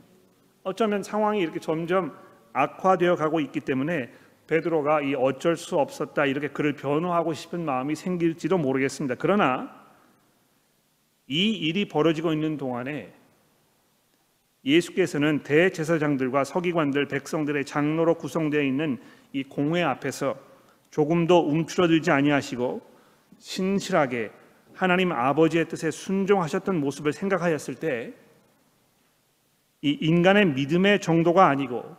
어쩌면 0.62 1.02
상황이 1.02 1.40
이렇게 1.40 1.59
점점 1.59 2.17
악화되어 2.52 3.17
가고 3.17 3.40
있기 3.40 3.61
때문에 3.61 4.12
베드로가 4.47 5.00
이 5.02 5.14
어쩔 5.14 5.57
수 5.57 5.79
없었다 5.79 6.26
이렇게 6.26 6.49
그를 6.49 6.75
변호하고 6.75 7.33
싶은 7.35 7.64
마음이 7.64 7.95
생길지도 7.97 8.59
모르겠습니다. 8.59 9.17
그러나 9.19 9.71
이 11.26 11.50
일이 11.52 11.87
벌어지고 11.88 12.33
있는 12.33 12.57
동안에 12.57 13.12
예수께서는 14.64 15.43
대제사장들과 15.43 16.45
서기관들, 16.45 17.09
백성들의 17.09 17.64
장로로 17.64 18.17
구성되어 18.17 18.62
있는 18.62 18.99
이 19.33 19.43
공회 19.43 19.83
앞에서 19.83 20.37
조금도 20.90 21.49
움츠러들지 21.49 22.11
아니하시고 22.11 22.83
신실하게 23.38 24.31
하나님 24.75 25.12
아버지의 25.12 25.69
뜻에 25.69 25.90
순종하셨던 25.90 26.79
모습을 26.81 27.12
생각하였을 27.12 27.75
때 27.76 28.14
이 29.83 29.97
인간의 30.00 30.47
믿음의 30.47 31.00
정도가 31.00 31.49
아니고 31.49 31.97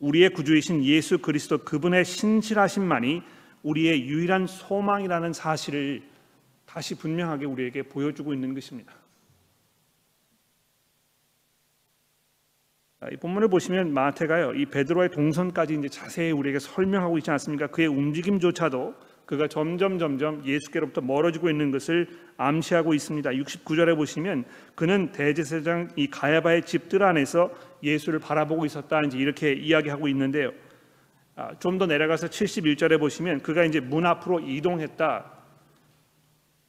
우리의 0.00 0.30
구주이신 0.30 0.84
예수 0.84 1.18
그리스도 1.18 1.58
그분의 1.58 2.04
신실하심만이 2.04 3.22
우리의 3.62 4.08
유일한 4.08 4.46
소망이라는 4.46 5.32
사실을 5.32 6.02
다시 6.66 6.96
분명하게 6.96 7.44
우리에게 7.44 7.82
보여주고 7.82 8.32
있는 8.32 8.54
것입니다. 8.54 8.94
이 13.10 13.16
본문을 13.16 13.48
보시면 13.48 13.94
마태가요 13.94 14.52
이 14.54 14.66
베드로의 14.66 15.10
동선까지 15.10 15.74
이제 15.74 15.88
자세히 15.88 16.32
우리에게 16.32 16.58
설명하고 16.58 17.16
있지 17.18 17.30
않습니까? 17.30 17.68
그의 17.68 17.88
움직임조차도 17.88 18.94
그가 19.24 19.48
점점 19.48 19.98
점점 19.98 20.44
예수께로부터 20.44 21.00
멀어지고 21.00 21.48
있는 21.48 21.70
것을 21.70 22.08
암시하고 22.36 22.92
있습니다. 22.94 23.30
69절에 23.30 23.96
보시면 23.96 24.44
그는 24.74 25.12
대제사장 25.12 25.88
이 25.96 26.10
가야바의 26.10 26.62
집들 26.66 27.02
안에서 27.02 27.50
예수를 27.82 28.18
바라보고 28.18 28.66
있었다 28.66 29.00
이제 29.02 29.16
이렇게 29.18 29.52
이야기하고 29.52 30.08
있는데요. 30.08 30.50
아, 31.36 31.54
좀 31.58 31.78
더 31.78 31.86
내려가서 31.86 32.26
71절에 32.26 32.98
보시면 32.98 33.40
그가 33.40 33.64
이제 33.64 33.80
문 33.80 34.04
앞으로 34.04 34.40
이동했다. 34.40 35.24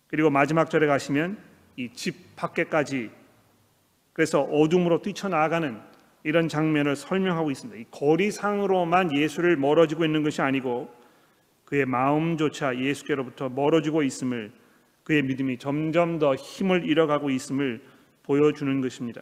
그리고 0.07 0.29
마지막 0.29 0.69
절에 0.69 0.87
가시면 0.87 1.37
이 1.77 1.89
집 1.93 2.35
밖에까지 2.37 3.09
그래서 4.13 4.41
어둠으로 4.41 5.01
뛰쳐나가는 5.01 5.90
이런 6.23 6.47
장면을 6.47 6.95
설명하고 6.95 7.51
있습니다. 7.51 7.81
이 7.81 7.85
거리상으로만 7.91 9.15
예수를 9.15 9.57
멀어지고 9.57 10.05
있는 10.05 10.23
것이 10.23 10.41
아니고 10.41 10.93
그의 11.65 11.85
마음조차 11.85 12.77
예수께로부터 12.77 13.49
멀어지고 13.49 14.03
있음을 14.03 14.51
그의 15.03 15.23
믿음이 15.23 15.57
점점 15.57 16.19
더 16.19 16.35
힘을 16.35 16.85
잃어가고 16.85 17.29
있음을 17.29 17.81
보여주는 18.23 18.81
것입니다. 18.81 19.21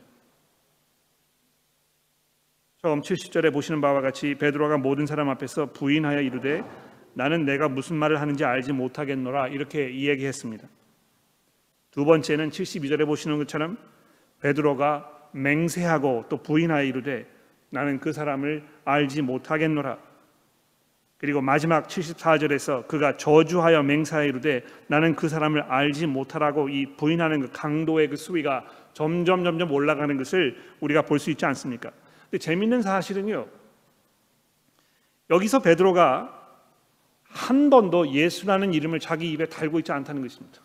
처음 2.81 3.01
70절에 3.01 3.51
보시는 3.51 3.81
바와 3.81 4.01
같이 4.01 4.35
베드로가 4.35 4.77
모든 4.77 5.05
사람 5.05 5.29
앞에서 5.29 5.67
부인하여 5.73 6.21
이르되 6.21 6.63
나는 7.13 7.43
내가 7.43 7.67
무슨 7.67 7.97
말을 7.97 8.21
하는지 8.21 8.45
알지 8.45 8.71
못하겠노라 8.73 9.49
이렇게 9.49 9.89
이야기했습니다. 9.89 10.67
두 11.91 12.05
번째는 12.05 12.49
72절에 12.49 13.05
보시는 13.05 13.37
것처럼 13.39 13.77
베드로가 14.41 15.18
맹세하고 15.31 16.25
또 16.29 16.38
부인하여 16.41 16.83
이르되 16.83 17.25
나는 17.69 18.00
그 18.00 18.13
사람을 18.13 18.63
알지 18.86 19.21
못하겠노라. 19.21 19.98
그리고 21.17 21.41
마지막 21.41 21.88
74절에서 21.88 22.88
그가 22.88 23.17
저주하여 23.17 23.83
맹세하여 23.83 24.25
이르되 24.25 24.63
나는 24.88 25.15
그 25.15 25.27
사람을 25.27 25.63
알지 25.63 26.07
못하라고 26.07 26.69
이 26.69 26.86
부인하는 26.95 27.41
그 27.41 27.50
강도의 27.51 28.09
그 28.09 28.15
수위가 28.15 28.65
점점 28.93 29.43
점점 29.43 29.71
올라가는 29.71 30.15
것을 30.17 30.57
우리가 30.79 31.01
볼 31.01 31.19
수 31.19 31.29
있지 31.29 31.45
않습니까? 31.45 31.91
근데 32.24 32.38
재밌는 32.38 32.81
사실은요. 32.81 33.48
여기서 35.29 35.59
베드로가 35.62 36.36
한 37.24 37.69
번도 37.69 38.12
예수라는 38.12 38.74
이름을 38.74 39.00
자기 39.00 39.31
입에 39.31 39.45
달고 39.45 39.79
있지 39.79 39.91
않다는 39.91 40.21
것입니다. 40.21 40.62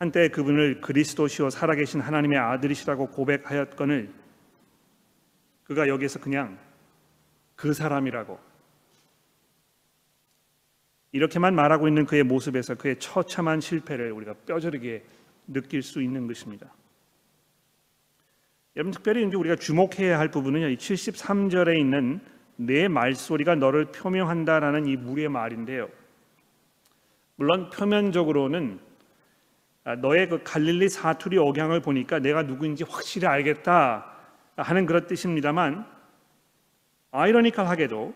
한때 0.00 0.28
그분을 0.28 0.80
그리스도시요 0.80 1.50
살아계신 1.50 2.00
하나님의 2.00 2.38
아들이시라고 2.38 3.08
고백하였거늘 3.08 4.10
그가 5.64 5.88
여기서 5.88 6.20
그냥 6.20 6.58
그 7.54 7.74
사람이라고 7.74 8.40
이렇게만 11.12 11.54
말하고 11.54 11.86
있는 11.86 12.06
그의 12.06 12.22
모습에서 12.22 12.76
그의 12.76 12.98
처참한 12.98 13.60
실패를 13.60 14.12
우리가 14.12 14.32
뼈저리게 14.46 15.04
느낄 15.48 15.82
수 15.82 16.00
있는 16.00 16.26
것입니다. 16.26 16.72
여러분 18.76 18.92
특별히 18.92 19.26
이제 19.26 19.36
우리가 19.36 19.56
주목해야 19.56 20.18
할 20.18 20.30
부분은요. 20.30 20.68
이 20.68 20.76
73절에 20.78 21.78
있는 21.78 22.20
내 22.56 22.88
말소리가 22.88 23.56
너를 23.56 23.92
표명한다라는 23.92 24.86
이 24.86 24.96
무리의 24.96 25.28
말인데요. 25.28 25.90
물론 27.36 27.68
표면적으로는 27.68 28.78
아, 28.78 28.89
너의 29.98 30.28
그 30.28 30.42
갈릴리 30.42 30.88
사투리 30.88 31.38
억양을 31.38 31.80
보니까 31.80 32.18
내가 32.18 32.42
누구인지 32.42 32.84
확실히 32.84 33.26
알겠다 33.26 34.06
하는 34.56 34.86
그런 34.86 35.06
뜻입니다만 35.06 35.86
아이러니컬하게도 37.12 38.14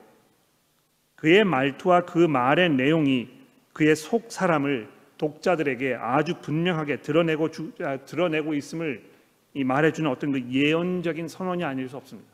그의 1.17 1.45
말투와 1.45 2.05
그 2.05 2.19
말의 2.19 2.71
내용이 2.71 3.29
그의 3.73 3.97
속 3.97 4.31
사람을 4.31 4.89
독자들에게 5.17 5.95
아주 5.95 6.35
분명하게 6.41 7.01
드러내고 7.01 7.51
주, 7.51 7.73
아, 7.81 7.97
드러내고 7.97 8.55
있음을 8.55 9.03
이 9.55 9.65
말해주는 9.65 10.11
어떤 10.11 10.33
그 10.33 10.43
예언적인 10.51 11.29
선언이 11.29 11.65
아닐 11.65 11.89
수 11.89 11.97
없습니다. 11.97 12.34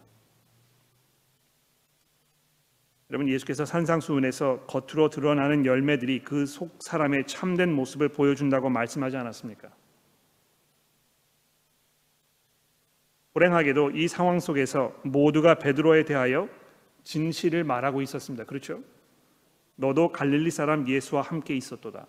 여러분 3.10 3.28
예수께서 3.28 3.64
산상수훈에서 3.64 4.60
겉으로 4.66 5.10
드러나는 5.10 5.66
열매들이 5.66 6.20
그 6.22 6.46
속 6.46 6.78
사람의 6.80 7.26
참된 7.26 7.72
모습을 7.72 8.08
보여준다고 8.08 8.70
말씀하지 8.70 9.16
않았습니까? 9.16 9.68
불행하게도 13.32 13.92
이 13.92 14.08
상황 14.08 14.38
속에서 14.40 14.94
모두가 15.04 15.56
베드로에 15.56 16.04
대하여 16.04 16.48
진실을 17.04 17.64
말하고 17.64 18.02
있었습니다. 18.02 18.44
그렇죠? 18.44 18.80
너도 19.76 20.12
갈릴리 20.12 20.50
사람 20.50 20.86
예수와 20.88 21.22
함께 21.22 21.56
있었도다. 21.56 22.06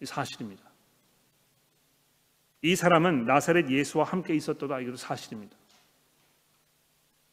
이 0.00 0.06
사실입니다. 0.06 0.62
이 2.62 2.74
사람은 2.76 3.26
나사렛 3.26 3.70
예수와 3.70 4.04
함께 4.04 4.34
있었도다. 4.34 4.80
이것도 4.80 4.96
사실입니다. 4.96 5.56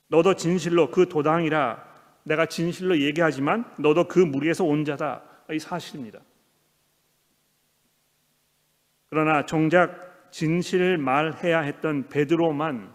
너도 0.08 0.36
진실로 0.36 0.92
그 0.92 1.08
도당이라 1.08 1.91
내가 2.24 2.46
진실로 2.46 3.00
얘기하지만 3.00 3.66
너도 3.78 4.08
그 4.08 4.20
무리에서 4.20 4.64
온 4.64 4.86
자다. 4.86 5.24
이 5.52 5.60
사실입니다. 5.60 6.20
그러나 9.10 9.46
정작 9.46 10.32
진실을 10.32 10.98
말해야 10.98 11.60
했던 11.60 12.08
베드로만 12.08 12.94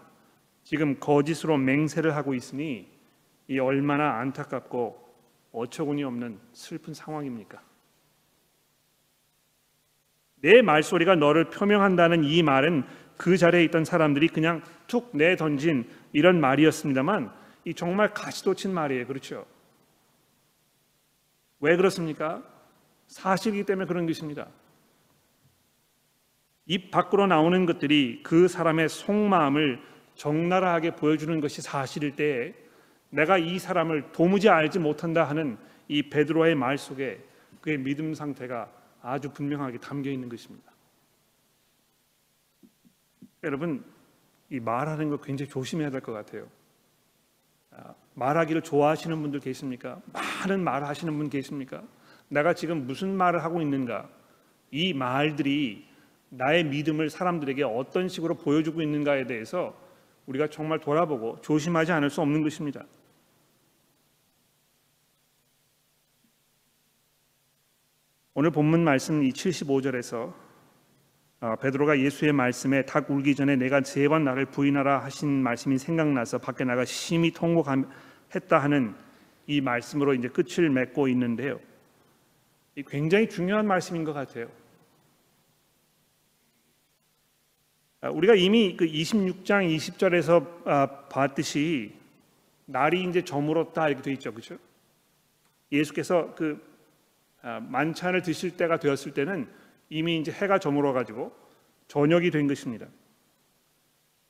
지금 0.63 0.99
거짓으로 0.99 1.57
맹세를 1.57 2.15
하고 2.15 2.33
있으니 2.33 2.89
이 3.47 3.59
얼마나 3.59 4.19
안타깝고 4.19 5.07
어처구니 5.51 6.03
없는 6.03 6.39
슬픈 6.51 6.93
상황입니까? 6.93 7.61
내 10.41 10.61
말소리가 10.61 11.15
너를 11.15 11.49
표명한다는 11.49 12.23
이 12.23 12.43
말은 12.43 12.83
그 13.17 13.37
자리에 13.37 13.63
있던 13.65 13.85
사람들이 13.85 14.27
그냥 14.27 14.61
툭 14.87 15.15
내던진 15.15 15.89
이런 16.13 16.39
말이었습니다만 16.39 17.31
이 17.67 17.73
정말 17.73 18.13
가시도 18.13 18.53
친 18.53 18.73
말이에요. 18.73 19.05
그렇죠? 19.05 19.45
왜 21.59 21.75
그렇습니까? 21.75 22.41
사실이기 23.07 23.65
때문에 23.65 23.85
그런 23.87 24.07
것입니다. 24.07 24.47
입 26.65 26.91
밖으로 26.91 27.27
나오는 27.27 27.65
것들이 27.65 28.21
그 28.23 28.47
사람의 28.47 28.87
속마음을 28.87 29.81
적나라하게 30.15 30.95
보여주는 30.95 31.41
것이 31.41 31.61
사실일 31.61 32.15
때 32.15 32.55
내가 33.09 33.37
이 33.37 33.59
사람을 33.59 34.13
도무지 34.13 34.47
알지 34.47 34.79
못한다 34.79 35.25
하는 35.25 35.57
이 35.89 36.09
베드로의 36.09 36.55
말 36.55 36.77
속에 36.77 37.21
그의 37.59 37.79
믿음 37.79 38.13
상태가 38.13 38.71
아주 39.01 39.33
분명하게 39.33 39.79
담겨 39.79 40.09
있는 40.09 40.29
것입니다. 40.29 40.71
여러분 43.43 43.83
이 44.49 44.57
말하는 44.61 45.09
거 45.09 45.17
굉장히 45.17 45.49
조심해야 45.49 45.89
될 45.89 45.99
것 45.99 46.13
같아요. 46.13 46.47
아, 48.17 48.25
말하기를 48.25 48.63
좋아하시는 48.63 49.21
분들 49.21 49.39
계십니까? 49.39 50.01
많은 50.11 50.63
말을 50.63 50.87
하시는 50.87 51.15
분 51.17 51.29
계십니까? 51.29 51.83
내가 52.29 52.53
지금 52.53 52.85
무슨 52.85 53.15
말을 53.15 53.43
하고 53.43 53.61
있는가? 53.61 54.09
이 54.71 54.93
말들이 54.93 55.85
나의 56.29 56.65
믿음을 56.65 57.09
사람들에게 57.09 57.63
어떤 57.63 58.09
식으로 58.09 58.35
보여주고 58.35 58.81
있는가에 58.81 59.27
대해서 59.27 59.77
우리가 60.25 60.47
정말 60.47 60.79
돌아보고 60.79 61.39
조심하지 61.41 61.91
않을 61.93 62.09
수 62.09 62.21
없는 62.21 62.41
것입니다. 62.43 62.83
오늘 68.33 68.51
본문 68.51 68.83
말씀 68.83 69.23
이 69.23 69.31
75절에서 69.31 70.33
어, 71.39 71.55
베드로가 71.55 71.99
예수의 71.99 72.33
말씀에 72.33 72.83
닭 72.85 73.09
울기 73.11 73.35
전에 73.35 73.55
내가 73.55 73.81
세 73.81 74.07
번 74.07 74.23
나를 74.23 74.45
부인하라 74.47 75.03
하신 75.03 75.43
말씀이 75.43 75.77
생각나서 75.77 76.39
밖에 76.39 76.63
나가 76.63 76.83
심히 76.83 77.31
통곡 77.31 77.67
했다 78.33 78.59
하는 78.59 78.95
이 79.47 79.61
말씀으로 79.61 80.13
이제 80.13 80.27
끝을 80.27 80.69
맺고 80.69 81.07
있는데요. 81.07 81.59
굉장히 82.87 83.27
중요한 83.29 83.65
말씀인 83.65 84.03
것 84.03 84.13
같아요. 84.13 84.49
아, 88.01 88.09
우리가 88.09 88.35
이미 88.35 88.77
그 88.77 88.85
26장 88.85 89.75
20절에서 89.75 90.67
아, 90.67 90.87
봤듯이 91.09 91.93
날이 92.65 93.03
이제 93.03 93.23
저물었다 93.23 93.87
이렇게 93.89 94.03
돼 94.03 94.13
있죠, 94.13 94.31
그렇죠? 94.31 94.57
예수께서 95.71 96.35
그 96.35 96.61
아, 97.41 97.59
만찬을 97.59 98.21
드실 98.21 98.55
때가 98.55 98.77
되었을 98.77 99.13
때는 99.13 99.49
이미 99.89 100.19
이제 100.19 100.31
해가 100.31 100.59
저물어 100.59 100.93
가지고 100.93 101.33
저녁이 101.87 102.29
된 102.29 102.47
것입니다. 102.47 102.87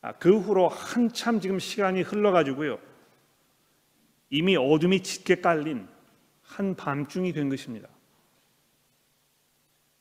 아, 0.02 0.14
그 0.14 0.38
후로 0.40 0.70
한참 0.70 1.42
지금 1.42 1.60
시간이 1.60 2.04
흘러 2.04 2.32
가지고요. 2.32 2.80
이미 4.30 4.56
어둠이 4.56 5.02
짙게 5.04 5.42
깔린 5.42 5.88
한 6.42 6.76
밤중이 6.76 7.34
된 7.34 7.50
것입니다. 7.50 7.88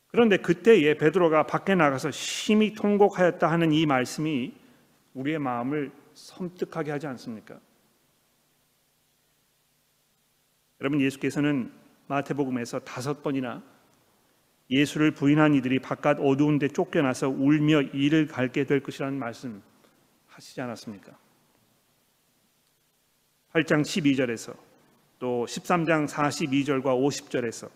그런데 0.08 0.38
그때에 0.38 0.96
베드로가 0.96 1.46
밖에 1.46 1.74
나가서 1.74 2.10
심히 2.10 2.74
통곡하였다 2.74 3.50
하는 3.50 3.72
이 3.72 3.84
말씀이 3.86 4.54
우리의 5.14 5.38
마음을 5.38 5.92
섬뜩하게 6.14 6.90
하지 6.90 7.06
않습니까? 7.08 7.60
여러분 10.80 11.00
예수께서는 11.00 11.72
마태복음에서 12.06 12.80
다섯 12.80 13.22
번이나 13.22 13.62
예수를 14.70 15.10
부인한 15.12 15.54
이들이 15.54 15.78
바깥 15.80 16.18
어두운 16.20 16.58
데 16.58 16.68
쫓겨나서 16.68 17.28
울며 17.28 17.82
이를 17.82 18.26
갈게 18.26 18.64
될 18.64 18.82
것이라는 18.82 19.18
말씀 19.18 19.62
하시지 20.26 20.60
않았습니까? 20.60 21.16
8장 23.56 23.80
12절에서 23.80 24.54
또 25.18 25.46
13장 25.48 26.06
42절과 26.06 26.84
50절에서 26.84 27.68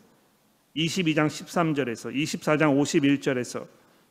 22장 0.76 1.26
13절에서 1.26 2.14
24장 2.14 2.78
51절에서 2.78 3.66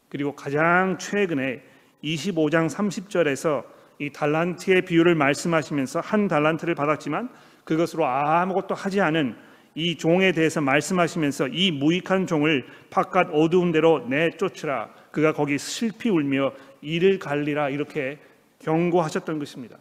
그리고 0.09 0.35
가장 0.35 0.97
최근에 0.97 1.61
25장 2.03 2.69
30절에서 2.69 3.63
이 3.99 4.09
달란트의 4.09 4.85
비유를 4.85 5.13
말씀하시면서 5.13 5.99
한 5.99 6.27
달란트를 6.27 6.73
받았지만 6.73 7.29
그것으로 7.65 8.05
아무것도 8.05 8.73
하지 8.73 9.01
않은 9.01 9.35
이 9.75 9.95
종에 9.95 10.31
대해서 10.31 10.61
말씀하시면서 10.61 11.49
이 11.49 11.71
무익한 11.71 12.25
종을 12.25 12.65
바깥 12.89 13.29
어두운 13.31 13.71
데로 13.71 14.07
내쫓으라 14.07 14.89
그가 15.11 15.33
거기 15.33 15.59
슬피 15.59 16.09
울며 16.09 16.53
이를 16.81 17.19
갈리라 17.19 17.69
이렇게 17.69 18.17
경고하셨던 18.59 19.37
것입니다. 19.37 19.77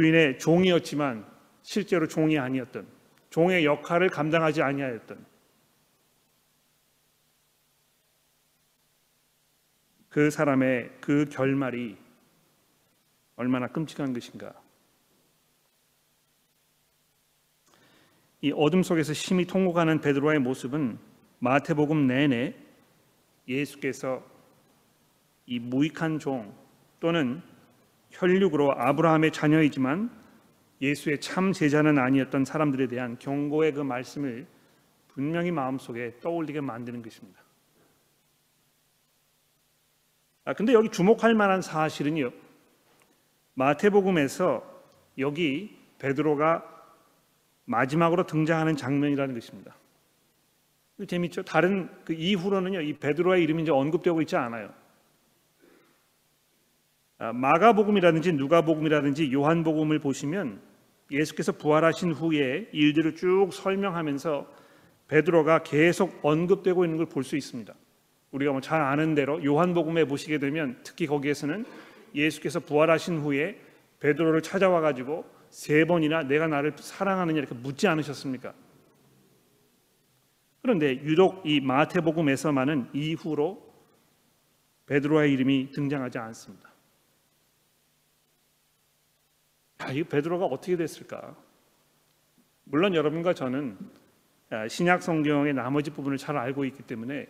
주인의 0.00 0.38
종이었지만 0.38 1.26
실제로 1.60 2.08
종이 2.08 2.38
아니었던 2.38 2.86
종의 3.28 3.66
역할을 3.66 4.08
감당하지 4.08 4.62
아니하였던 4.62 5.26
그 10.08 10.30
사람의 10.30 10.90
그 11.02 11.26
결말이 11.26 11.98
얼마나 13.36 13.66
끔찍한 13.68 14.14
것인가. 14.14 14.54
이 18.40 18.52
어둠 18.56 18.82
속에서 18.82 19.12
심히 19.12 19.44
통곡하는 19.44 20.00
베드로의 20.00 20.38
모습은 20.38 20.98
마태복음 21.40 22.06
내내 22.06 22.54
예수께서 23.46 24.26
이 25.44 25.58
무익한 25.58 26.18
종 26.18 26.56
또는 27.00 27.42
혈육으로 28.10 28.72
아브라함의 28.76 29.32
자녀이지만 29.32 30.10
예수의 30.82 31.20
참 31.20 31.52
제자는 31.52 31.98
아니었던 31.98 32.44
사람들에 32.44 32.86
대한 32.86 33.18
경고의 33.18 33.72
그 33.72 33.80
말씀을 33.80 34.46
분명히 35.08 35.50
마음속에 35.50 36.18
떠올리게 36.20 36.60
만드는 36.60 37.02
것입니다. 37.02 37.40
아 40.44 40.54
근데 40.54 40.72
여기 40.72 40.88
주목할 40.88 41.34
만한 41.34 41.60
사실은요. 41.60 42.30
마태복음에서 43.54 44.64
여기 45.18 45.76
베드로가 45.98 46.64
마지막으로 47.66 48.26
등장하는 48.26 48.76
장면이라는 48.76 49.34
것입니다. 49.34 49.76
재밌죠? 51.06 51.42
다른 51.42 51.88
그 52.04 52.12
이후로는요, 52.12 52.80
이 52.80 52.94
베드로의 52.94 53.42
이름이 53.42 53.62
이제 53.62 53.70
언급되고 53.70 54.20
있지 54.22 54.36
않아요. 54.36 54.72
아, 57.20 57.34
마가복음이라든지 57.34 58.32
누가복음이라든지 58.32 59.30
요한복음을 59.30 59.98
보시면 59.98 60.58
예수께서 61.10 61.52
부활하신 61.52 62.12
후에 62.12 62.70
일들을 62.72 63.14
쭉 63.14 63.50
설명하면서 63.52 64.46
베드로가 65.08 65.62
계속 65.62 66.18
언급되고 66.22 66.82
있는 66.86 66.96
걸 66.96 67.06
볼 67.06 67.22
수 67.22 67.36
있습니다. 67.36 67.74
우리가 68.30 68.52
뭐 68.52 68.60
잘 68.62 68.80
아는 68.80 69.14
대로 69.14 69.44
요한복음에 69.44 70.06
보시게 70.06 70.38
되면 70.38 70.78
특히 70.82 71.06
거기에서는 71.06 71.66
예수께서 72.14 72.58
부활하신 72.60 73.18
후에 73.18 73.60
베드로를 74.00 74.40
찾아와 74.40 74.80
가지고 74.80 75.26
세 75.50 75.84
번이나 75.84 76.22
내가 76.22 76.46
나를 76.46 76.72
사랑하느냐 76.76 77.38
이렇게 77.38 77.54
묻지 77.54 77.86
않으셨습니까? 77.86 78.54
그런데 80.62 80.94
유독 81.02 81.42
이 81.44 81.60
마태복음에서만은 81.60 82.90
이후로 82.94 83.60
베드로의 84.86 85.32
이름이 85.34 85.72
등장하지 85.72 86.16
않습니다. 86.18 86.69
아, 89.80 89.92
이 89.92 90.04
베드로가 90.04 90.44
어떻게 90.44 90.76
됐을까? 90.76 91.34
물론 92.64 92.94
여러분과 92.94 93.32
저는 93.32 93.78
아, 94.50 94.68
신약 94.68 95.02
성경의 95.02 95.54
나머지 95.54 95.90
부분을 95.90 96.18
잘 96.18 96.36
알고 96.36 96.64
있기 96.66 96.82
때문에 96.82 97.26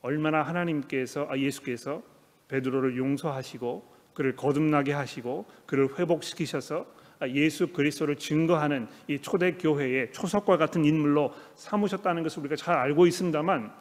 얼마나 0.00 0.42
하나님께서 0.42 1.26
아, 1.28 1.36
예수께서 1.36 2.02
베드로를 2.48 2.96
용서하시고 2.96 3.92
그를 4.14 4.36
거듭나게 4.36 4.92
하시고 4.92 5.46
그를 5.66 5.98
회복시키셔서 5.98 6.86
예수 7.30 7.68
그리스도를 7.68 8.16
증거하는 8.16 8.88
이 9.08 9.18
초대 9.18 9.52
교회의 9.52 10.12
초석과 10.12 10.56
같은 10.56 10.84
인물로 10.84 11.32
삼으셨다는 11.54 12.22
것을 12.22 12.40
우리가 12.40 12.56
잘 12.56 12.76
알고 12.76 13.06
있습니다만 13.06 13.72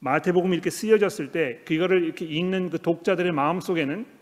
마태복음이 0.00 0.54
이렇게 0.54 0.70
쓰여졌을 0.70 1.32
때 1.32 1.60
그거를 1.64 2.04
이렇게 2.04 2.24
읽는 2.24 2.70
그 2.70 2.78
독자들의 2.80 3.32
마음 3.32 3.60
속에는 3.60 4.17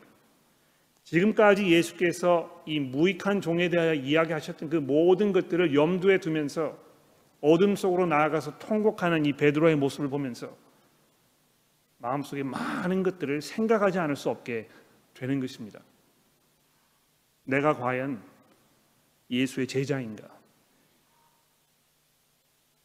지금까지 1.07 1.71
예수께서 1.71 2.65
이 2.67 2.81
무익한 2.81 3.41
종에 3.41 3.69
대하여 3.69 3.95
이야기하셨던 3.95 4.69
그 4.69 4.77
모든 4.77 5.33
것들을 5.33 5.73
염두에 5.73 6.19
두면서 6.19 6.77
어둠 7.41 7.77
속으로 7.77 8.07
나아가서 8.07 8.59
통곡하는 8.59 9.25
이 9.25 9.33
베드로의 9.33 9.77
모습을 9.77 10.09
보면서 10.09 10.57
마음속에 11.99 12.43
많은 12.43 13.05
것들을 13.05 13.41
생각하지 13.41 14.01
않을 14.01 14.17
수 14.17 14.31
없게 14.31 14.69
되는 15.15 15.39
것입니다. 15.39 15.81
내가 17.45 17.75
과연 17.75 18.21
예수의 19.31 19.69
제자인가? 19.69 20.29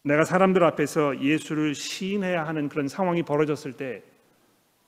내가 0.04 0.26
사람들 0.26 0.64
앞에서 0.64 1.20
예수를 1.24 1.74
시인해야 1.74 2.46
하는 2.46 2.70
그런 2.70 2.88
상황이 2.88 3.24
벌어졌을 3.24 3.74
때 3.74 4.04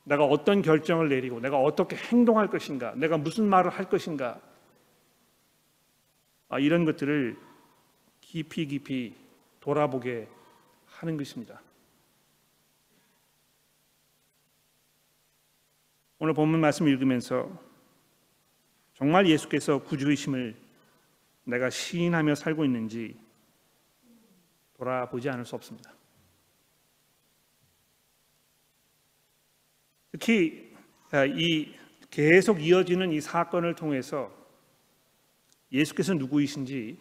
내가 0.04 0.26
어떤 0.26 0.62
결정을 0.62 1.10
내리고 1.10 1.40
내가 1.40 1.60
어떻게 1.60 1.96
행동할 1.96 2.48
것인가? 2.48 2.94
내가 2.96 3.18
무슨 3.18 3.46
말을 3.46 3.72
할 3.72 3.90
것인가? 3.90 4.40
아, 6.50 6.60
이런 6.60 6.86
것들을 6.86 7.38
깊이 8.22 8.68
깊이 8.68 9.16
돌아보게 9.60 10.28
하는 10.86 11.18
것입니다. 11.18 11.62
오늘 16.20 16.34
본문 16.34 16.62
말씀 16.62 16.88
읽으면서 16.88 17.50
정말 18.94 19.28
예수께서 19.28 19.80
구주이심을 19.84 20.56
내가 21.46 21.70
시인하며 21.70 22.36
살고 22.36 22.64
있는지 22.64 23.18
돌아보지 24.78 25.30
않을 25.30 25.46
수 25.46 25.56
없습니다. 25.56 25.94
특히 30.14 30.72
아, 31.12 31.26
이 31.26 31.74
계속 32.12 32.62
이어지는 32.62 33.12
이 33.12 33.20
사건을 33.20 33.74
통해서 33.74 34.32
예수께서 35.72 36.14
누구이신지 36.14 37.00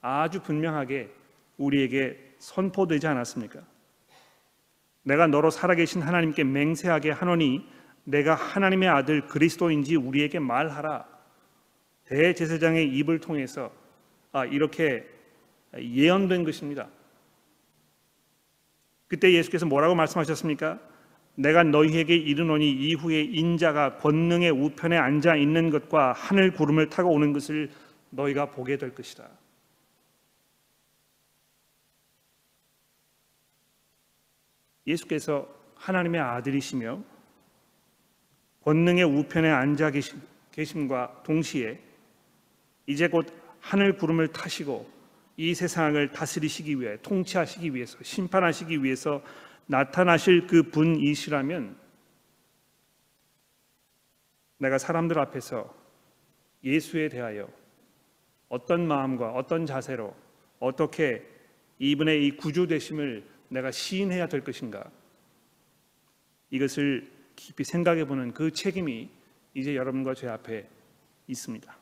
아주 0.00 0.40
분명하게 0.40 1.12
우리에게 1.58 2.34
선포되지 2.38 3.08
않았습니까? 3.08 3.62
내가 5.02 5.26
너로 5.26 5.50
살아계신 5.50 6.02
하나님께 6.02 6.44
맹세하게 6.44 7.10
하노니 7.10 7.66
내가 8.04 8.36
하나님의 8.36 8.88
아들 8.88 9.26
그리스도인지 9.26 9.96
우리에게 9.96 10.38
말하라. 10.38 11.04
대제사장의 12.04 12.88
입을 12.96 13.18
통해서 13.18 13.72
아, 14.30 14.44
이렇게 14.44 15.04
예언된 15.76 16.44
것입니다. 16.44 16.88
그때 19.08 19.32
예수께서 19.32 19.66
뭐라고 19.66 19.96
말씀하셨습니까? 19.96 20.78
내가 21.36 21.62
너희에게 21.62 22.16
이르노니 22.16 22.70
이후에 22.70 23.22
인자가 23.22 23.98
권능의 23.98 24.50
우편에 24.50 24.96
앉아 24.96 25.36
있는 25.36 25.70
것과 25.70 26.12
하늘 26.12 26.50
구름을 26.52 26.88
타고 26.88 27.10
오는 27.10 27.32
것을 27.32 27.70
너희가 28.10 28.50
보게 28.50 28.78
될 28.78 28.94
것이다. 28.94 29.28
예수께서 34.86 35.46
하나님의 35.74 36.20
아들이시며 36.20 37.02
권능의 38.64 39.04
우편에 39.04 39.50
앉아 39.50 39.92
계심과 40.52 41.22
동시에 41.24 41.78
이제 42.86 43.08
곧 43.08 43.26
하늘 43.60 43.96
구름을 43.96 44.28
타시고 44.28 44.88
이 45.36 45.54
세상을 45.54 46.12
다스리시기 46.12 46.80
위해 46.80 46.96
통치하시기 47.02 47.74
위해서 47.74 47.98
심판하시기 48.02 48.82
위해서 48.82 49.22
나타나실 49.66 50.46
그 50.46 50.62
분이시라면 50.64 51.76
내가 54.58 54.78
사람들 54.78 55.18
앞에서 55.18 55.74
예수에 56.64 57.08
대하여 57.08 57.48
어떤 58.48 58.86
마음과 58.86 59.32
어떤 59.32 59.66
자세로 59.66 60.14
어떻게 60.58 61.26
이분의 61.78 62.26
이 62.26 62.36
구주 62.36 62.66
되심을 62.66 63.26
내가 63.48 63.70
시인해야 63.70 64.28
될 64.28 64.42
것인가? 64.42 64.90
이것을 66.50 67.10
깊이 67.34 67.64
생각해 67.64 68.06
보는 68.06 68.32
그 68.32 68.50
책임이 68.50 69.10
이제 69.54 69.76
여러분과 69.76 70.14
제 70.14 70.28
앞에 70.28 70.68
있습니다. 71.26 71.76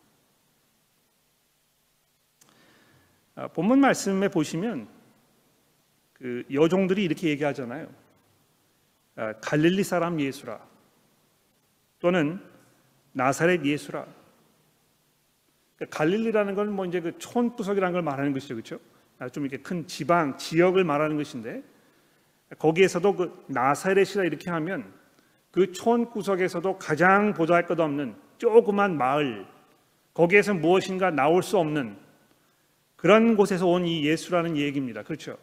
아, 3.37 3.49
본문 3.49 3.81
말씀에 3.81 4.29
보시면 4.29 4.88
그 6.25 6.43
여종들이 6.51 7.05
이렇게 7.05 7.29
얘기하잖아요. 7.29 7.87
아, 9.17 9.35
갈릴리 9.43 9.85
사람 9.85 10.19
예수라 10.19 10.59
또는 11.99 12.41
나사렛 13.13 13.63
예수라. 13.63 14.07
그러니까 15.77 15.99
갈릴리라는 15.99 16.55
건 16.55 16.71
뭐 16.71 16.87
이제 16.87 17.03
그 17.03 17.19
촌구석이라는 17.19 17.93
걸 17.93 18.01
말하는 18.01 18.33
것이죠, 18.33 18.55
그렇죠? 18.55 18.81
아, 19.19 19.29
좀 19.29 19.45
이렇게 19.45 19.63
큰 19.63 19.87
지방 19.87 20.39
지역을 20.39 20.83
말하는 20.83 21.19
것인데 21.19 21.63
거기에서도 22.59 23.17
그 23.17 23.45
나사렛이라 23.49 24.25
이렇게 24.25 24.49
하면 24.49 24.95
그 25.51 25.73
촌구석에서도 25.73 26.79
가장 26.79 27.35
보잘것없는 27.35 28.15
조그만 28.39 28.97
마을 28.97 29.47
거기에서 30.15 30.55
무엇인가 30.55 31.11
나올 31.11 31.43
수 31.43 31.59
없는 31.59 31.99
그런 32.97 33.37
곳에서 33.37 33.67
온 33.67 33.85
이 33.85 34.07
예수라는 34.07 34.57
얘기입니다. 34.57 35.03
그렇죠? 35.03 35.37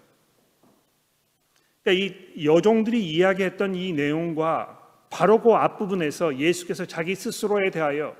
그러니까 1.83 2.05
이 2.05 2.45
여종들이 2.45 3.03
이야기했던 3.03 3.75
이 3.75 3.93
내용과 3.93 4.79
바로 5.09 5.41
그 5.41 5.51
앞부분에서 5.53 6.37
예수께서 6.37 6.85
자기 6.85 7.15
스스로에 7.15 7.69
대하여 7.69 8.15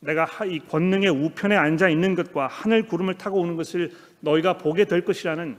내가 0.00 0.26
이 0.46 0.58
권능의 0.58 1.10
우편에 1.10 1.54
앉아 1.54 1.88
있는 1.88 2.14
것과 2.14 2.48
하늘 2.48 2.86
구름을 2.88 3.18
타고 3.18 3.40
오는 3.40 3.54
것을 3.54 3.92
너희가 4.20 4.58
보게 4.58 4.84
될 4.84 5.04
것이라는 5.04 5.58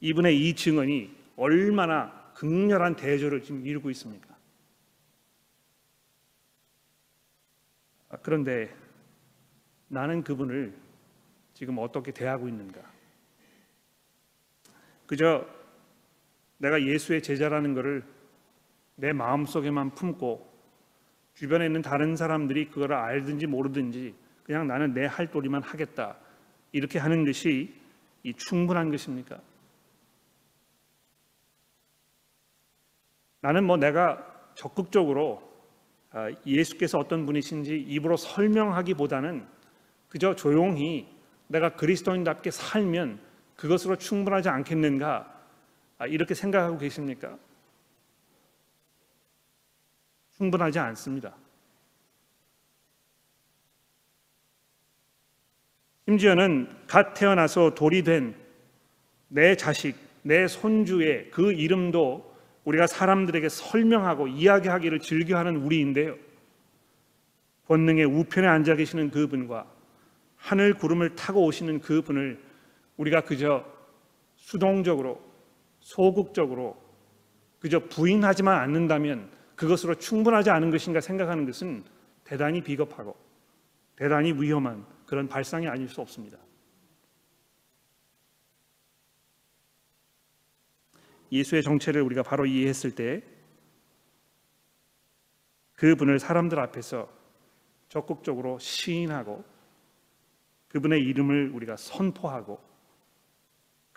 이분의 0.00 0.48
이 0.48 0.54
증언이 0.54 1.14
얼마나 1.36 2.32
극렬한 2.34 2.96
대조를 2.96 3.42
지금 3.42 3.64
이루고 3.64 3.90
있습니까? 3.90 4.34
아, 8.08 8.16
그런데 8.22 8.74
나는 9.86 10.24
그분을 10.24 10.74
지금 11.54 11.78
어떻게 11.78 12.10
대하고 12.10 12.48
있는가? 12.48 12.80
그저 15.06 15.46
내가 16.60 16.82
예수의 16.82 17.22
제자라는 17.22 17.74
것을 17.74 18.04
내 18.96 19.12
마음속에만 19.12 19.94
품고 19.94 20.46
주변에 21.34 21.66
있는 21.66 21.80
다른 21.80 22.16
사람들이 22.16 22.68
그걸 22.68 22.92
알든지 22.92 23.46
모르든지 23.46 24.14
그냥 24.44 24.66
나는 24.66 24.92
내 24.92 25.06
할 25.06 25.30
도리만 25.30 25.62
하겠다 25.62 26.16
이렇게 26.72 26.98
하는 26.98 27.24
것이 27.24 27.74
이 28.22 28.34
충분한 28.34 28.90
것입니까? 28.90 29.40
나는 33.40 33.64
뭐 33.64 33.78
내가 33.78 34.26
적극적으로 34.54 35.48
아, 36.10 36.30
예수께서 36.44 36.98
어떤 36.98 37.24
분이신지 37.24 37.78
입으로 37.80 38.18
설명하기보다는 38.18 39.46
그저 40.08 40.34
조용히 40.34 41.08
내가 41.46 41.74
그리스도인답게 41.74 42.50
살면 42.50 43.18
그것으로 43.56 43.96
충분하지 43.96 44.50
않겠는가 44.50 45.39
아, 46.00 46.06
이렇게 46.06 46.34
생각하고 46.34 46.78
계십니까? 46.78 47.38
충분하지 50.36 50.80
않습니다. 50.80 51.36
심지어는 56.08 56.86
갓 56.88 57.14
태어나서 57.14 57.74
돌이 57.74 58.02
된 58.02 58.50
내 59.32 59.54
자식, 59.54 59.94
내 60.22 60.48
손주의 60.48 61.30
그 61.30 61.52
이름도 61.52 62.34
우리가 62.64 62.88
사람들에게 62.88 63.48
설명하고 63.48 64.26
이야기하기를 64.26 64.98
즐겨하는 64.98 65.56
우리인데요. 65.56 66.16
권능의 67.68 68.06
우편에 68.06 68.48
앉아 68.48 68.74
계시는 68.74 69.10
그분과 69.10 69.66
하늘 70.36 70.74
구름을 70.74 71.14
타고 71.14 71.44
오시는 71.44 71.80
그분을 71.80 72.42
우리가 72.96 73.20
그저 73.20 73.64
수동적으로 74.34 75.22
소극적으로 75.90 76.80
그저 77.58 77.80
부인하지만 77.80 78.60
않는다면 78.60 79.28
그것으로 79.56 79.96
충분하지 79.96 80.48
않은 80.50 80.70
것인가 80.70 81.00
생각하는 81.00 81.44
것은 81.46 81.84
대단히 82.22 82.62
비겁하고 82.62 83.16
대단히 83.96 84.32
위험한 84.32 84.86
그런 85.04 85.26
발상이 85.26 85.66
아닐 85.66 85.88
수 85.88 86.00
없습니다. 86.00 86.38
예수의 91.32 91.62
정체를 91.64 92.02
우리가 92.02 92.22
바로 92.22 92.46
이해했을 92.46 92.94
때 92.94 93.22
그분을 95.74 96.20
사람들 96.20 96.58
앞에서 96.60 97.08
적극적으로 97.88 98.58
시인하고 98.60 99.44
그분의 100.68 101.00
이름을 101.00 101.50
우리가 101.50 101.76
선포하고 101.76 102.69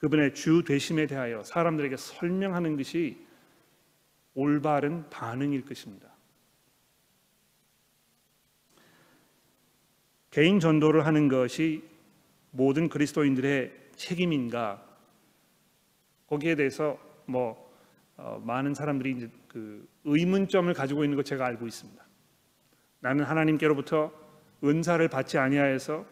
그분의 0.03 0.33
주 0.33 0.65
되심에 0.65 1.07
대하여 1.07 1.43
사람들에게 1.43 1.95
설명하는 1.95 2.75
것이 2.75 3.25
올바른 4.33 5.09
반응일 5.09 5.63
것입니다. 5.63 6.09
개인 10.29 10.59
전도를 10.59 11.05
하는 11.05 11.29
것이 11.29 11.87
모든 12.51 12.89
그리스도인들의 12.89 13.91
책임인가? 13.95 14.83
거기에 16.27 16.55
대해서 16.55 16.99
뭐 17.25 17.73
어, 18.17 18.41
많은 18.43 18.73
사람들이 18.73 19.11
이제 19.11 19.31
그 19.47 19.87
의문점을 20.03 20.73
가지고 20.73 21.05
있는 21.05 21.15
것 21.15 21.23
제가 21.23 21.45
알고 21.45 21.65
있습니다. 21.65 22.03
나는 22.99 23.23
하나님께로부터 23.23 24.11
은사를 24.65 25.07
받지 25.07 25.37
아니하여서 25.37 26.05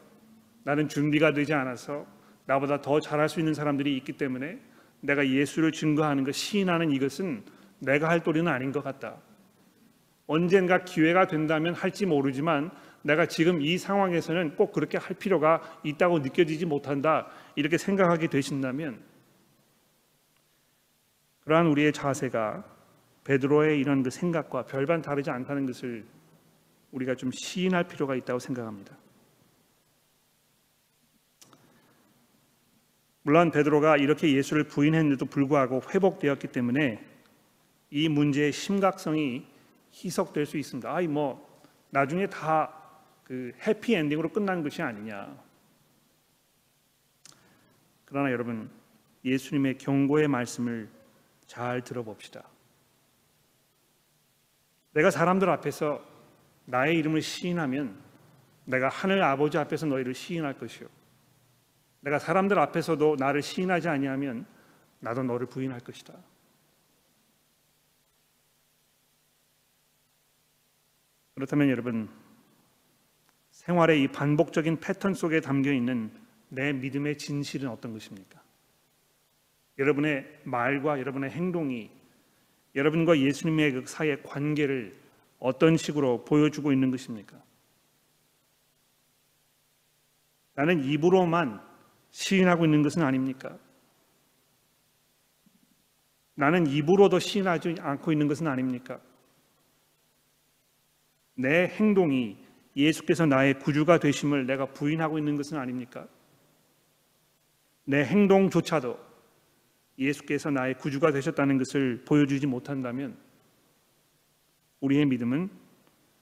나는 0.64 0.88
준비가 0.88 1.34
되지 1.34 1.54
않아서 1.54 2.21
나보다 2.52 2.82
더 2.82 3.00
잘할 3.00 3.30
수 3.30 3.40
있는 3.40 3.54
사람들이 3.54 3.96
있기 3.98 4.14
때문에 4.14 4.60
내가 5.00 5.26
예수를 5.28 5.72
증거하는 5.72 6.26
것 6.26 6.36
시인하는 6.36 6.92
이것은 6.92 7.44
내가 7.80 8.10
할 8.10 8.22
도리는 8.22 8.52
아닌 8.52 8.72
것 8.74 8.84
같다. 8.84 9.18
언젠가 10.28 10.84
기회가 10.84 11.28
된다면 11.28 11.74
할지 11.74 12.06
모르지만 12.06 12.72
내가 13.04 13.26
지금 13.26 13.62
이 13.62 13.78
상황에서는 13.78 14.56
꼭 14.56 14.74
그렇게 14.74 14.98
할 14.98 15.16
필요가 15.16 15.62
있다고 15.84 16.20
느껴지지 16.20 16.66
못한다. 16.66 17.28
이렇게 17.56 17.78
생각하게 17.78 18.28
되신다면 18.28 19.02
그러한 21.46 21.68
우리의 21.68 21.94
자세가 21.94 22.66
베드로의 23.24 23.80
이런 23.80 24.04
그 24.04 24.10
생각과 24.10 24.66
별반 24.66 25.02
다르지 25.02 25.32
않다는 25.32 25.66
것을 25.66 26.06
우리가 26.92 27.16
좀 27.16 27.32
시인할 27.32 27.86
필요가 27.86 28.16
있다고 28.16 28.40
생각합니다. 28.40 29.01
물론 33.24 33.52
베드로가 33.52 33.98
이렇게 33.98 34.34
예수를 34.34 34.64
부인했는데도 34.66 35.26
불구하고 35.26 35.82
회복되었기 35.94 36.48
때문에 36.48 37.04
이 37.90 38.10
문제의 38.10 38.52
심각성이 38.52 39.46
희석될 39.94 40.46
수 40.46 40.58
있습니다. 40.58 40.94
아이 40.94 41.08
뭐 41.08 41.48
나중에 41.92 42.28
다 42.28 42.82
그 43.32 43.54
해피 43.66 43.96
엔딩으로 43.96 44.28
끝난 44.28 44.62
것이 44.62 44.82
아니냐. 44.82 45.42
그러나 48.04 48.30
여러분 48.30 48.70
예수님의 49.24 49.78
경고의 49.78 50.28
말씀을 50.28 50.90
잘 51.48 51.82
들어봅시다. 51.82 52.44
내가 54.92 55.10
사람들 55.10 55.50
앞에서 55.50 56.06
나의 56.66 56.98
이름을 56.98 57.22
시인하면 57.22 57.98
내가 58.66 58.90
하늘 58.90 59.24
아버지 59.24 59.58
앞에서 59.58 59.86
너희를 59.86 60.14
시인할 60.14 60.58
것이요. 60.58 60.90
내가 62.02 62.20
사람들 62.20 62.60
앞에서도 62.60 63.16
나를 63.18 63.42
시인하지 63.42 63.88
아니하면 63.88 64.46
나도 65.00 65.24
너를 65.24 65.48
부인할 65.48 65.80
것이다. 65.80 66.14
그렇다면 71.36 71.70
여러분 71.70 72.10
생활의 73.52 74.04
이 74.04 74.08
반복적인 74.08 74.80
패턴 74.80 75.14
속에 75.14 75.42
담겨 75.42 75.72
있는 75.72 76.12
내 76.50 76.74
믿음의 76.74 77.18
진실은 77.18 77.70
어떤 77.70 77.94
것입니까? 77.94 78.42
여러분의 79.80 80.42
말과 80.44 81.00
여러분의 81.00 81.32
행동이 81.32 81.90
여러분과 82.76 83.20
예수님의 83.20 83.72
그 83.72 83.86
사이의 83.86 84.24
관계를 84.24 85.00
어떤 85.40 85.78
식으로 85.78 86.26
보여주고 86.26 86.72
있는 86.72 86.92
것입니까? 86.92 87.42
나는 90.54 90.84
입으로만 90.84 91.71
시인하고 92.12 92.66
있는 92.66 92.84
것은 92.84 93.02
아닙니까? 93.02 93.58
나는 96.36 96.68
입으로도 96.68 97.20
시인하지 97.20 97.76
않고 97.80 98.12
있는 98.12 98.28
것은 98.28 98.48
아닙니까? 98.48 99.00
내 101.36 101.68
행동이 101.68 102.38
예수께서 102.76 103.26
나의 103.26 103.60
구주가 103.60 104.00
되심을 104.00 104.46
내가 104.46 104.66
부인하고 104.66 105.18
있는 105.18 105.36
것은 105.36 105.58
아닙니까? 105.58 106.08
내 107.86 108.04
행동조차도 108.04 108.98
예수께서 109.98 110.50
나의 110.50 110.78
구주가 110.78 111.12
되셨다는 111.12 111.58
것을 111.58 112.04
보여주지 112.06 112.48
못한다면 112.48 113.18
우리의 114.80 115.06
믿음은 115.06 115.50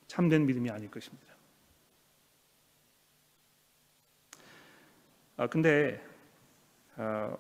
참된 0.08 0.46
믿음이 0.46 0.70
아닐 0.70 0.90
것입니다. 0.90 1.29
아 5.40 5.48
근데 5.48 6.02
어, 6.98 7.38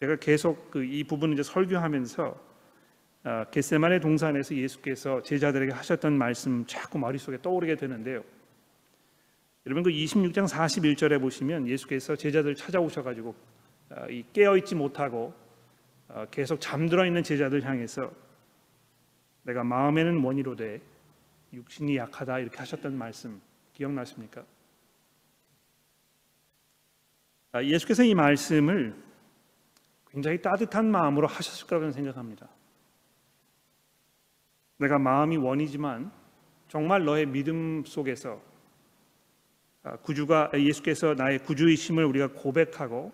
제가 0.00 0.16
계속 0.16 0.68
그 0.72 0.84
이 0.84 1.04
부분을 1.04 1.34
이제 1.34 1.44
설교하면서 1.44 2.54
아, 3.22 3.44
겟세만의 3.52 4.00
동산에서 4.00 4.56
예수께서 4.56 5.22
제자들에게 5.22 5.72
하셨던 5.72 6.18
말씀 6.18 6.66
자꾸 6.66 6.98
머릿속에 6.98 7.40
떠오르게 7.40 7.76
되는데요. 7.76 8.24
여러분 9.64 9.84
그 9.84 9.90
26장 9.90 10.48
41절에 10.48 11.20
보시면 11.20 11.68
예수께서 11.68 12.16
제자들 12.16 12.56
찾아오셔가지고 12.56 13.36
아, 13.90 14.08
이 14.08 14.24
깨어 14.32 14.56
있지 14.56 14.74
못하고 14.74 15.32
아, 16.08 16.26
계속 16.32 16.60
잠들어 16.60 17.06
있는 17.06 17.22
제자들 17.22 17.64
향해서 17.64 18.12
내가 19.44 19.62
마음에는 19.62 20.20
원이로되 20.20 20.80
육신이 21.52 21.96
약하다 21.96 22.40
이렇게 22.40 22.58
하셨던 22.58 22.98
말씀 22.98 23.40
기억나십니까? 23.72 24.44
예수께서 27.62 28.02
이 28.02 28.14
말씀을 28.14 28.94
굉장히 30.10 30.40
따뜻한 30.40 30.90
마음으로 30.90 31.26
하셨을 31.26 31.66
거라고 31.66 31.90
생각합니다. 31.92 32.48
내가 34.78 34.98
마음이 34.98 35.36
원이지만 35.36 36.10
정말 36.68 37.04
너의 37.04 37.26
믿음 37.26 37.84
속에서 37.84 38.40
아, 39.82 39.96
구주가 39.96 40.50
예수께서 40.54 41.14
나의 41.14 41.40
구주이심을 41.40 42.04
우리가 42.06 42.28
고백하고 42.32 43.12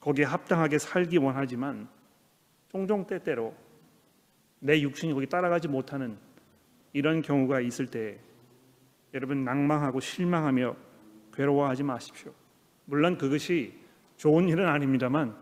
거기에 0.00 0.24
합당하게 0.24 0.78
살기 0.78 1.18
원하지만 1.18 1.88
종종 2.68 3.06
때때로 3.06 3.54
내 4.60 4.80
육신이 4.80 5.12
거기 5.12 5.26
따라가지 5.26 5.68
못하는 5.68 6.16
이런 6.92 7.20
경우가 7.20 7.60
있을 7.60 7.86
때 7.86 8.18
여러분 9.12 9.44
낭망하고 9.44 10.00
실망하며 10.00 10.76
괴로워하지 11.32 11.82
마십시오. 11.82 12.32
물론 12.84 13.18
그것이 13.18 13.78
좋은 14.16 14.48
일은 14.48 14.66
아닙니다만 14.68 15.36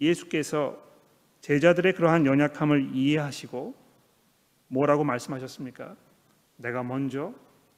예수께서 0.00 0.82
제자들의 1.40 1.94
그러한 1.94 2.26
연약함을 2.26 2.90
이해하시고 2.94 3.74
뭐라고 4.68 5.04
말씀하셨습니까? 5.04 5.96
내가 6.56 6.82
먼저 6.82 7.34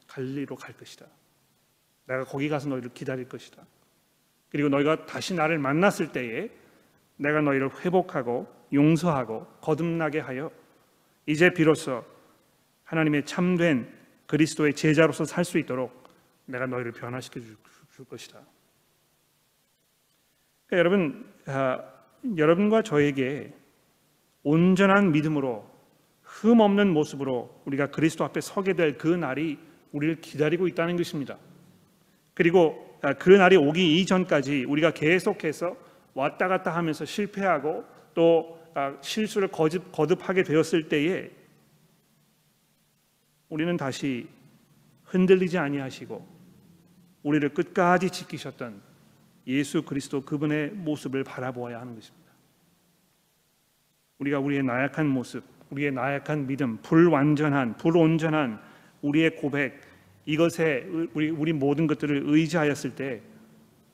갈리로 0.06 0.56
갈 0.56 0.76
것이다. 0.76 1.06
내가 2.06 2.24
거기 2.24 2.48
가서 2.48 2.68
너희를 2.68 2.90
기다릴 2.92 3.28
것이다. 3.28 3.64
그리고 4.50 4.68
너희가 4.68 5.06
다시 5.06 5.34
나를 5.34 5.58
만났을 5.58 6.12
때에 6.12 6.50
내가 7.16 7.40
너희를 7.40 7.70
회복하고 7.84 8.46
용서하고 8.72 9.46
거듭나게 9.60 10.20
하여 10.20 10.50
이제 11.26 11.52
비로소 11.52 12.04
하나님의 12.84 13.24
참된 13.24 13.92
그리스도의 14.26 14.74
제자로서 14.74 15.24
살 15.24 15.44
수 15.44 15.58
있도록 15.58 16.03
내가 16.46 16.66
너희를 16.66 16.92
변화시켜 16.92 17.40
줄 17.40 18.04
것이다. 18.04 18.40
그러니까 20.66 20.78
여러분 20.78 21.34
아, 21.46 21.80
여러분과 22.36 22.82
저에게 22.82 23.54
온전한 24.42 25.12
믿음으로 25.12 25.70
흠 26.22 26.60
없는 26.60 26.92
모습으로 26.92 27.62
우리가 27.64 27.90
그리스도 27.90 28.24
앞에 28.24 28.40
서게 28.40 28.74
될 28.74 28.98
그 28.98 29.08
날이 29.08 29.58
우리를 29.92 30.20
기다리고 30.20 30.66
있다는 30.66 30.96
것입니다. 30.96 31.38
그리고 32.34 32.98
아, 33.00 33.14
그 33.14 33.30
날이 33.30 33.56
오기 33.56 34.00
이전까지 34.00 34.64
우리가 34.64 34.92
계속해서 34.92 35.76
왔다 36.14 36.48
갔다 36.48 36.74
하면서 36.74 37.04
실패하고 37.04 37.84
또 38.14 38.60
아, 38.74 38.96
실수를 39.00 39.48
거듭, 39.48 39.92
거듭하게 39.92 40.42
되었을 40.42 40.88
때에 40.88 41.30
우리는 43.48 43.76
다시 43.76 44.28
흔들리지 45.04 45.58
아니하시고 45.58 46.33
우리를 47.24 47.48
끝까지 47.54 48.10
지키셨던 48.10 48.80
예수 49.48 49.82
그리스도 49.82 50.20
그분의 50.20 50.70
모습을 50.70 51.24
바라보아야 51.24 51.80
하는 51.80 51.94
것입니다. 51.94 52.32
우리가 54.18 54.38
우리의 54.38 54.62
나약한 54.62 55.08
모습, 55.08 55.42
우리의 55.70 55.90
나약한 55.90 56.46
믿음, 56.46 56.78
불완전한, 56.82 57.76
불온전한 57.76 58.60
우리의 59.02 59.36
고백 59.36 59.80
이것에 60.26 60.86
우리 61.12 61.30
우리 61.30 61.52
모든 61.52 61.86
것들을 61.86 62.22
의지하였을 62.24 62.94
때 62.94 63.20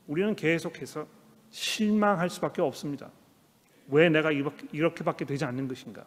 우리는 0.07 0.37
계속해서 0.37 1.07
실망할 1.51 2.29
수밖에 2.31 2.63
없습니다. 2.63 3.11
왜 3.89 4.09
내가 4.09 4.31
이렇게밖에 4.31 5.25
되지 5.25 5.45
않는 5.45 5.67
것인가? 5.67 6.05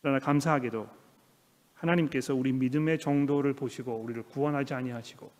그러나 0.00 0.18
감사하게도 0.18 0.88
하나님께서 1.76 2.34
우리 2.34 2.52
믿음의 2.52 2.98
정도를 2.98 3.54
보시고 3.54 3.94
우리를 3.96 4.22
구원하지 4.24 4.74
아니하시고 4.74 5.30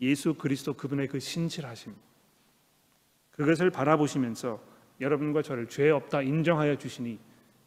예수 0.00 0.34
그리스도 0.34 0.74
그분의 0.74 1.08
그 1.08 1.20
신실하심 1.20 1.94
그것을 3.32 3.70
바라보시면서 3.70 4.60
여러분과 5.00 5.42
저를 5.42 5.68
죄 5.68 5.90
없다 5.90 6.22
인정하여 6.22 6.76
주시니 6.76 7.18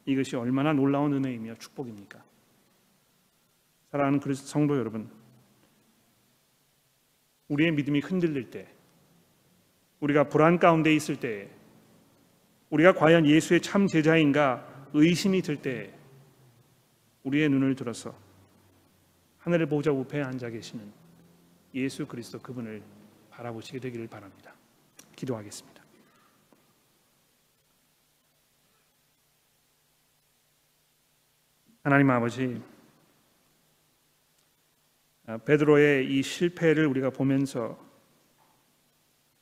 이것이 0.06 0.36
얼마나 0.36 0.74
놀라운 0.74 1.14
은혜이며 1.14 1.56
축복입니까? 1.56 2.24
사랑하는 3.92 4.20
그리스도 4.20 4.48
성도 4.48 4.78
여러분, 4.78 5.10
우리의 7.48 7.72
믿음이 7.72 8.00
흔들릴 8.00 8.50
때, 8.50 8.68
우리가 10.00 10.30
불안 10.30 10.58
가운데 10.60 10.94
있을 10.94 11.20
때, 11.20 11.50
우리가 12.70 12.94
과연 12.94 13.26
예수의 13.26 13.62
참 13.62 13.88
제자인가 13.88 14.88
의심이 14.94 15.42
들 15.42 15.62
때, 15.62 15.94
우리의 17.30 17.50
눈을 17.50 17.76
들어서 17.76 18.18
하늘을 19.40 19.68
보자 19.68 19.92
우편에 19.92 20.24
앉아 20.24 20.50
계시는 20.50 20.92
예수 21.76 22.08
그리스도 22.08 22.40
그분을 22.40 22.82
바라보시게 23.30 23.80
되기를 23.80 24.08
바랍니다. 24.08 24.54
기도하겠습니다. 25.16 25.84
하나님 31.84 32.10
아버지, 32.10 32.62
아, 35.28 35.38
베드로의 35.38 36.12
이 36.12 36.22
실패를 36.24 36.88
우리가 36.88 37.12
보면서 37.12 37.80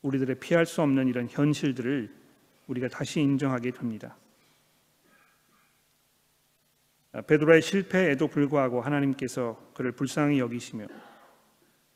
우리들의 0.01 0.39
피할 0.39 0.65
수 0.65 0.81
없는 0.81 1.07
이런 1.07 1.27
현실들을 1.29 2.13
우리가 2.67 2.89
다시 2.89 3.21
인정하게 3.21 3.71
됩니다. 3.71 4.17
아, 7.17 7.21
베드로의 7.21 7.63
실패에도 7.63 8.27
불구하고 8.27 8.79
하나님께서 8.79 9.59
그를 9.73 9.91
불쌍히 9.91 10.37
여기시며 10.37 10.85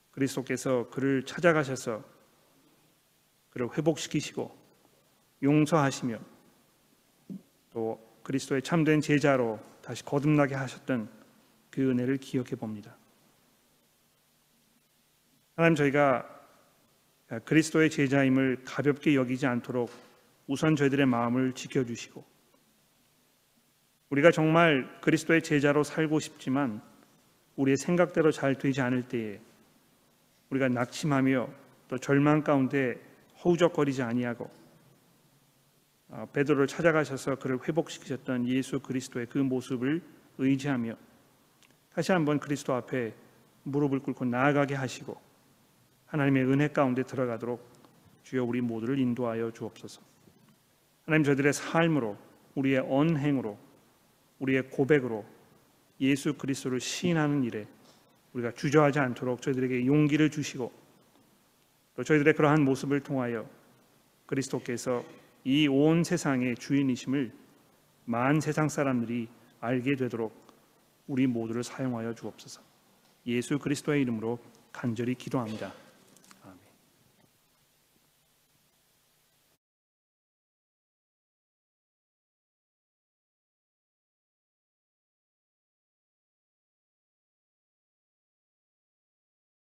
그리스도께서 0.10 0.89
그를 0.89 1.23
찾아가셔서 1.23 2.03
그를 3.51 3.69
회복시키시고 3.77 4.57
용서하시며 5.43 6.17
또 7.69 8.19
그리스도의 8.23 8.63
참된 8.63 8.99
제자로 8.99 9.60
다시 9.84 10.03
거듭나게 10.03 10.55
하셨던 10.55 11.07
그 11.69 11.88
은혜를 11.88 12.17
기억해 12.17 12.55
봅니다. 12.55 12.97
하나님 15.55 15.75
저희가 15.75 16.27
그리스도의 17.45 17.91
제자임을 17.91 18.63
가볍게 18.65 19.13
여기지 19.13 19.45
않도록 19.45 19.91
우선 20.47 20.75
저희들의 20.75 21.05
마음을 21.05 21.53
지켜주시고 21.53 22.30
우리가 24.12 24.30
정말 24.32 25.00
그리스도의 25.00 25.41
제자로 25.41 25.84
살고 25.84 26.19
싶지만 26.19 26.82
우리의 27.56 27.78
생각대로 27.78 28.32
잘 28.32 28.56
되지 28.56 28.82
않을 28.82 29.08
때에 29.08 29.39
우리가 30.50 30.67
낙심하며 30.67 31.50
또 31.88 31.97
절망 31.97 32.43
가운데 32.43 33.00
허우적거리지 33.43 34.04
아니하고 34.04 34.52
어, 36.09 36.28
베드로를 36.34 36.68
찾아가셔서 36.68 37.36
그를 37.36 37.57
회복시키셨던 37.66 38.47
예수 38.47 38.82
그리스도의 38.82 39.28
그 39.28 39.38
모습을 39.38 40.01
의지하며 40.38 40.95
다시 41.93 42.12
한번 42.12 42.39
그리스도 42.39 42.74
앞에 42.74 43.14
무릎을 43.64 43.99
꿇고 43.99 44.26
나아가게 44.26 44.76
하시고 44.76 45.18
하나님의 46.07 46.43
은혜 46.45 46.68
가운데 46.68 47.03
들어가도록 47.03 47.66
주여 48.24 48.43
우리 48.43 48.59
모두를 48.59 48.99
인도하여 48.99 49.51
주옵소서. 49.51 50.01
하나님 51.05 51.24
저들의 51.24 51.53
삶으로 51.53 52.18
우리의 52.55 52.80
언행으로 52.80 53.70
우리의 54.41 54.69
고백으로 54.69 55.25
예수 55.99 56.33
그리스도를 56.33 56.79
시인하는 56.79 57.43
일에 57.43 57.67
우리가 58.33 58.51
주저하지 58.53 58.99
않도록 58.99 59.41
저희들에게 59.41 59.85
용기를 59.85 60.29
주시고 60.29 60.71
또 61.95 62.03
저희들의 62.03 62.33
그러한 62.33 62.63
모습을 62.63 63.01
통하여 63.01 63.47
그리스도께서 64.25 65.03
이 65.43 65.67
온 65.67 66.03
세상의 66.03 66.55
주인이심을 66.55 67.31
만 68.05 68.39
세상 68.41 68.69
사람들이 68.69 69.27
알게 69.59 69.95
되도록 69.95 70.33
우리 71.07 71.27
모두를 71.27 71.63
사용하여 71.63 72.13
주옵소서. 72.13 72.61
예수 73.27 73.59
그리스도의 73.59 74.01
이름으로 74.03 74.39
간절히 74.71 75.15
기도합니다. 75.15 75.73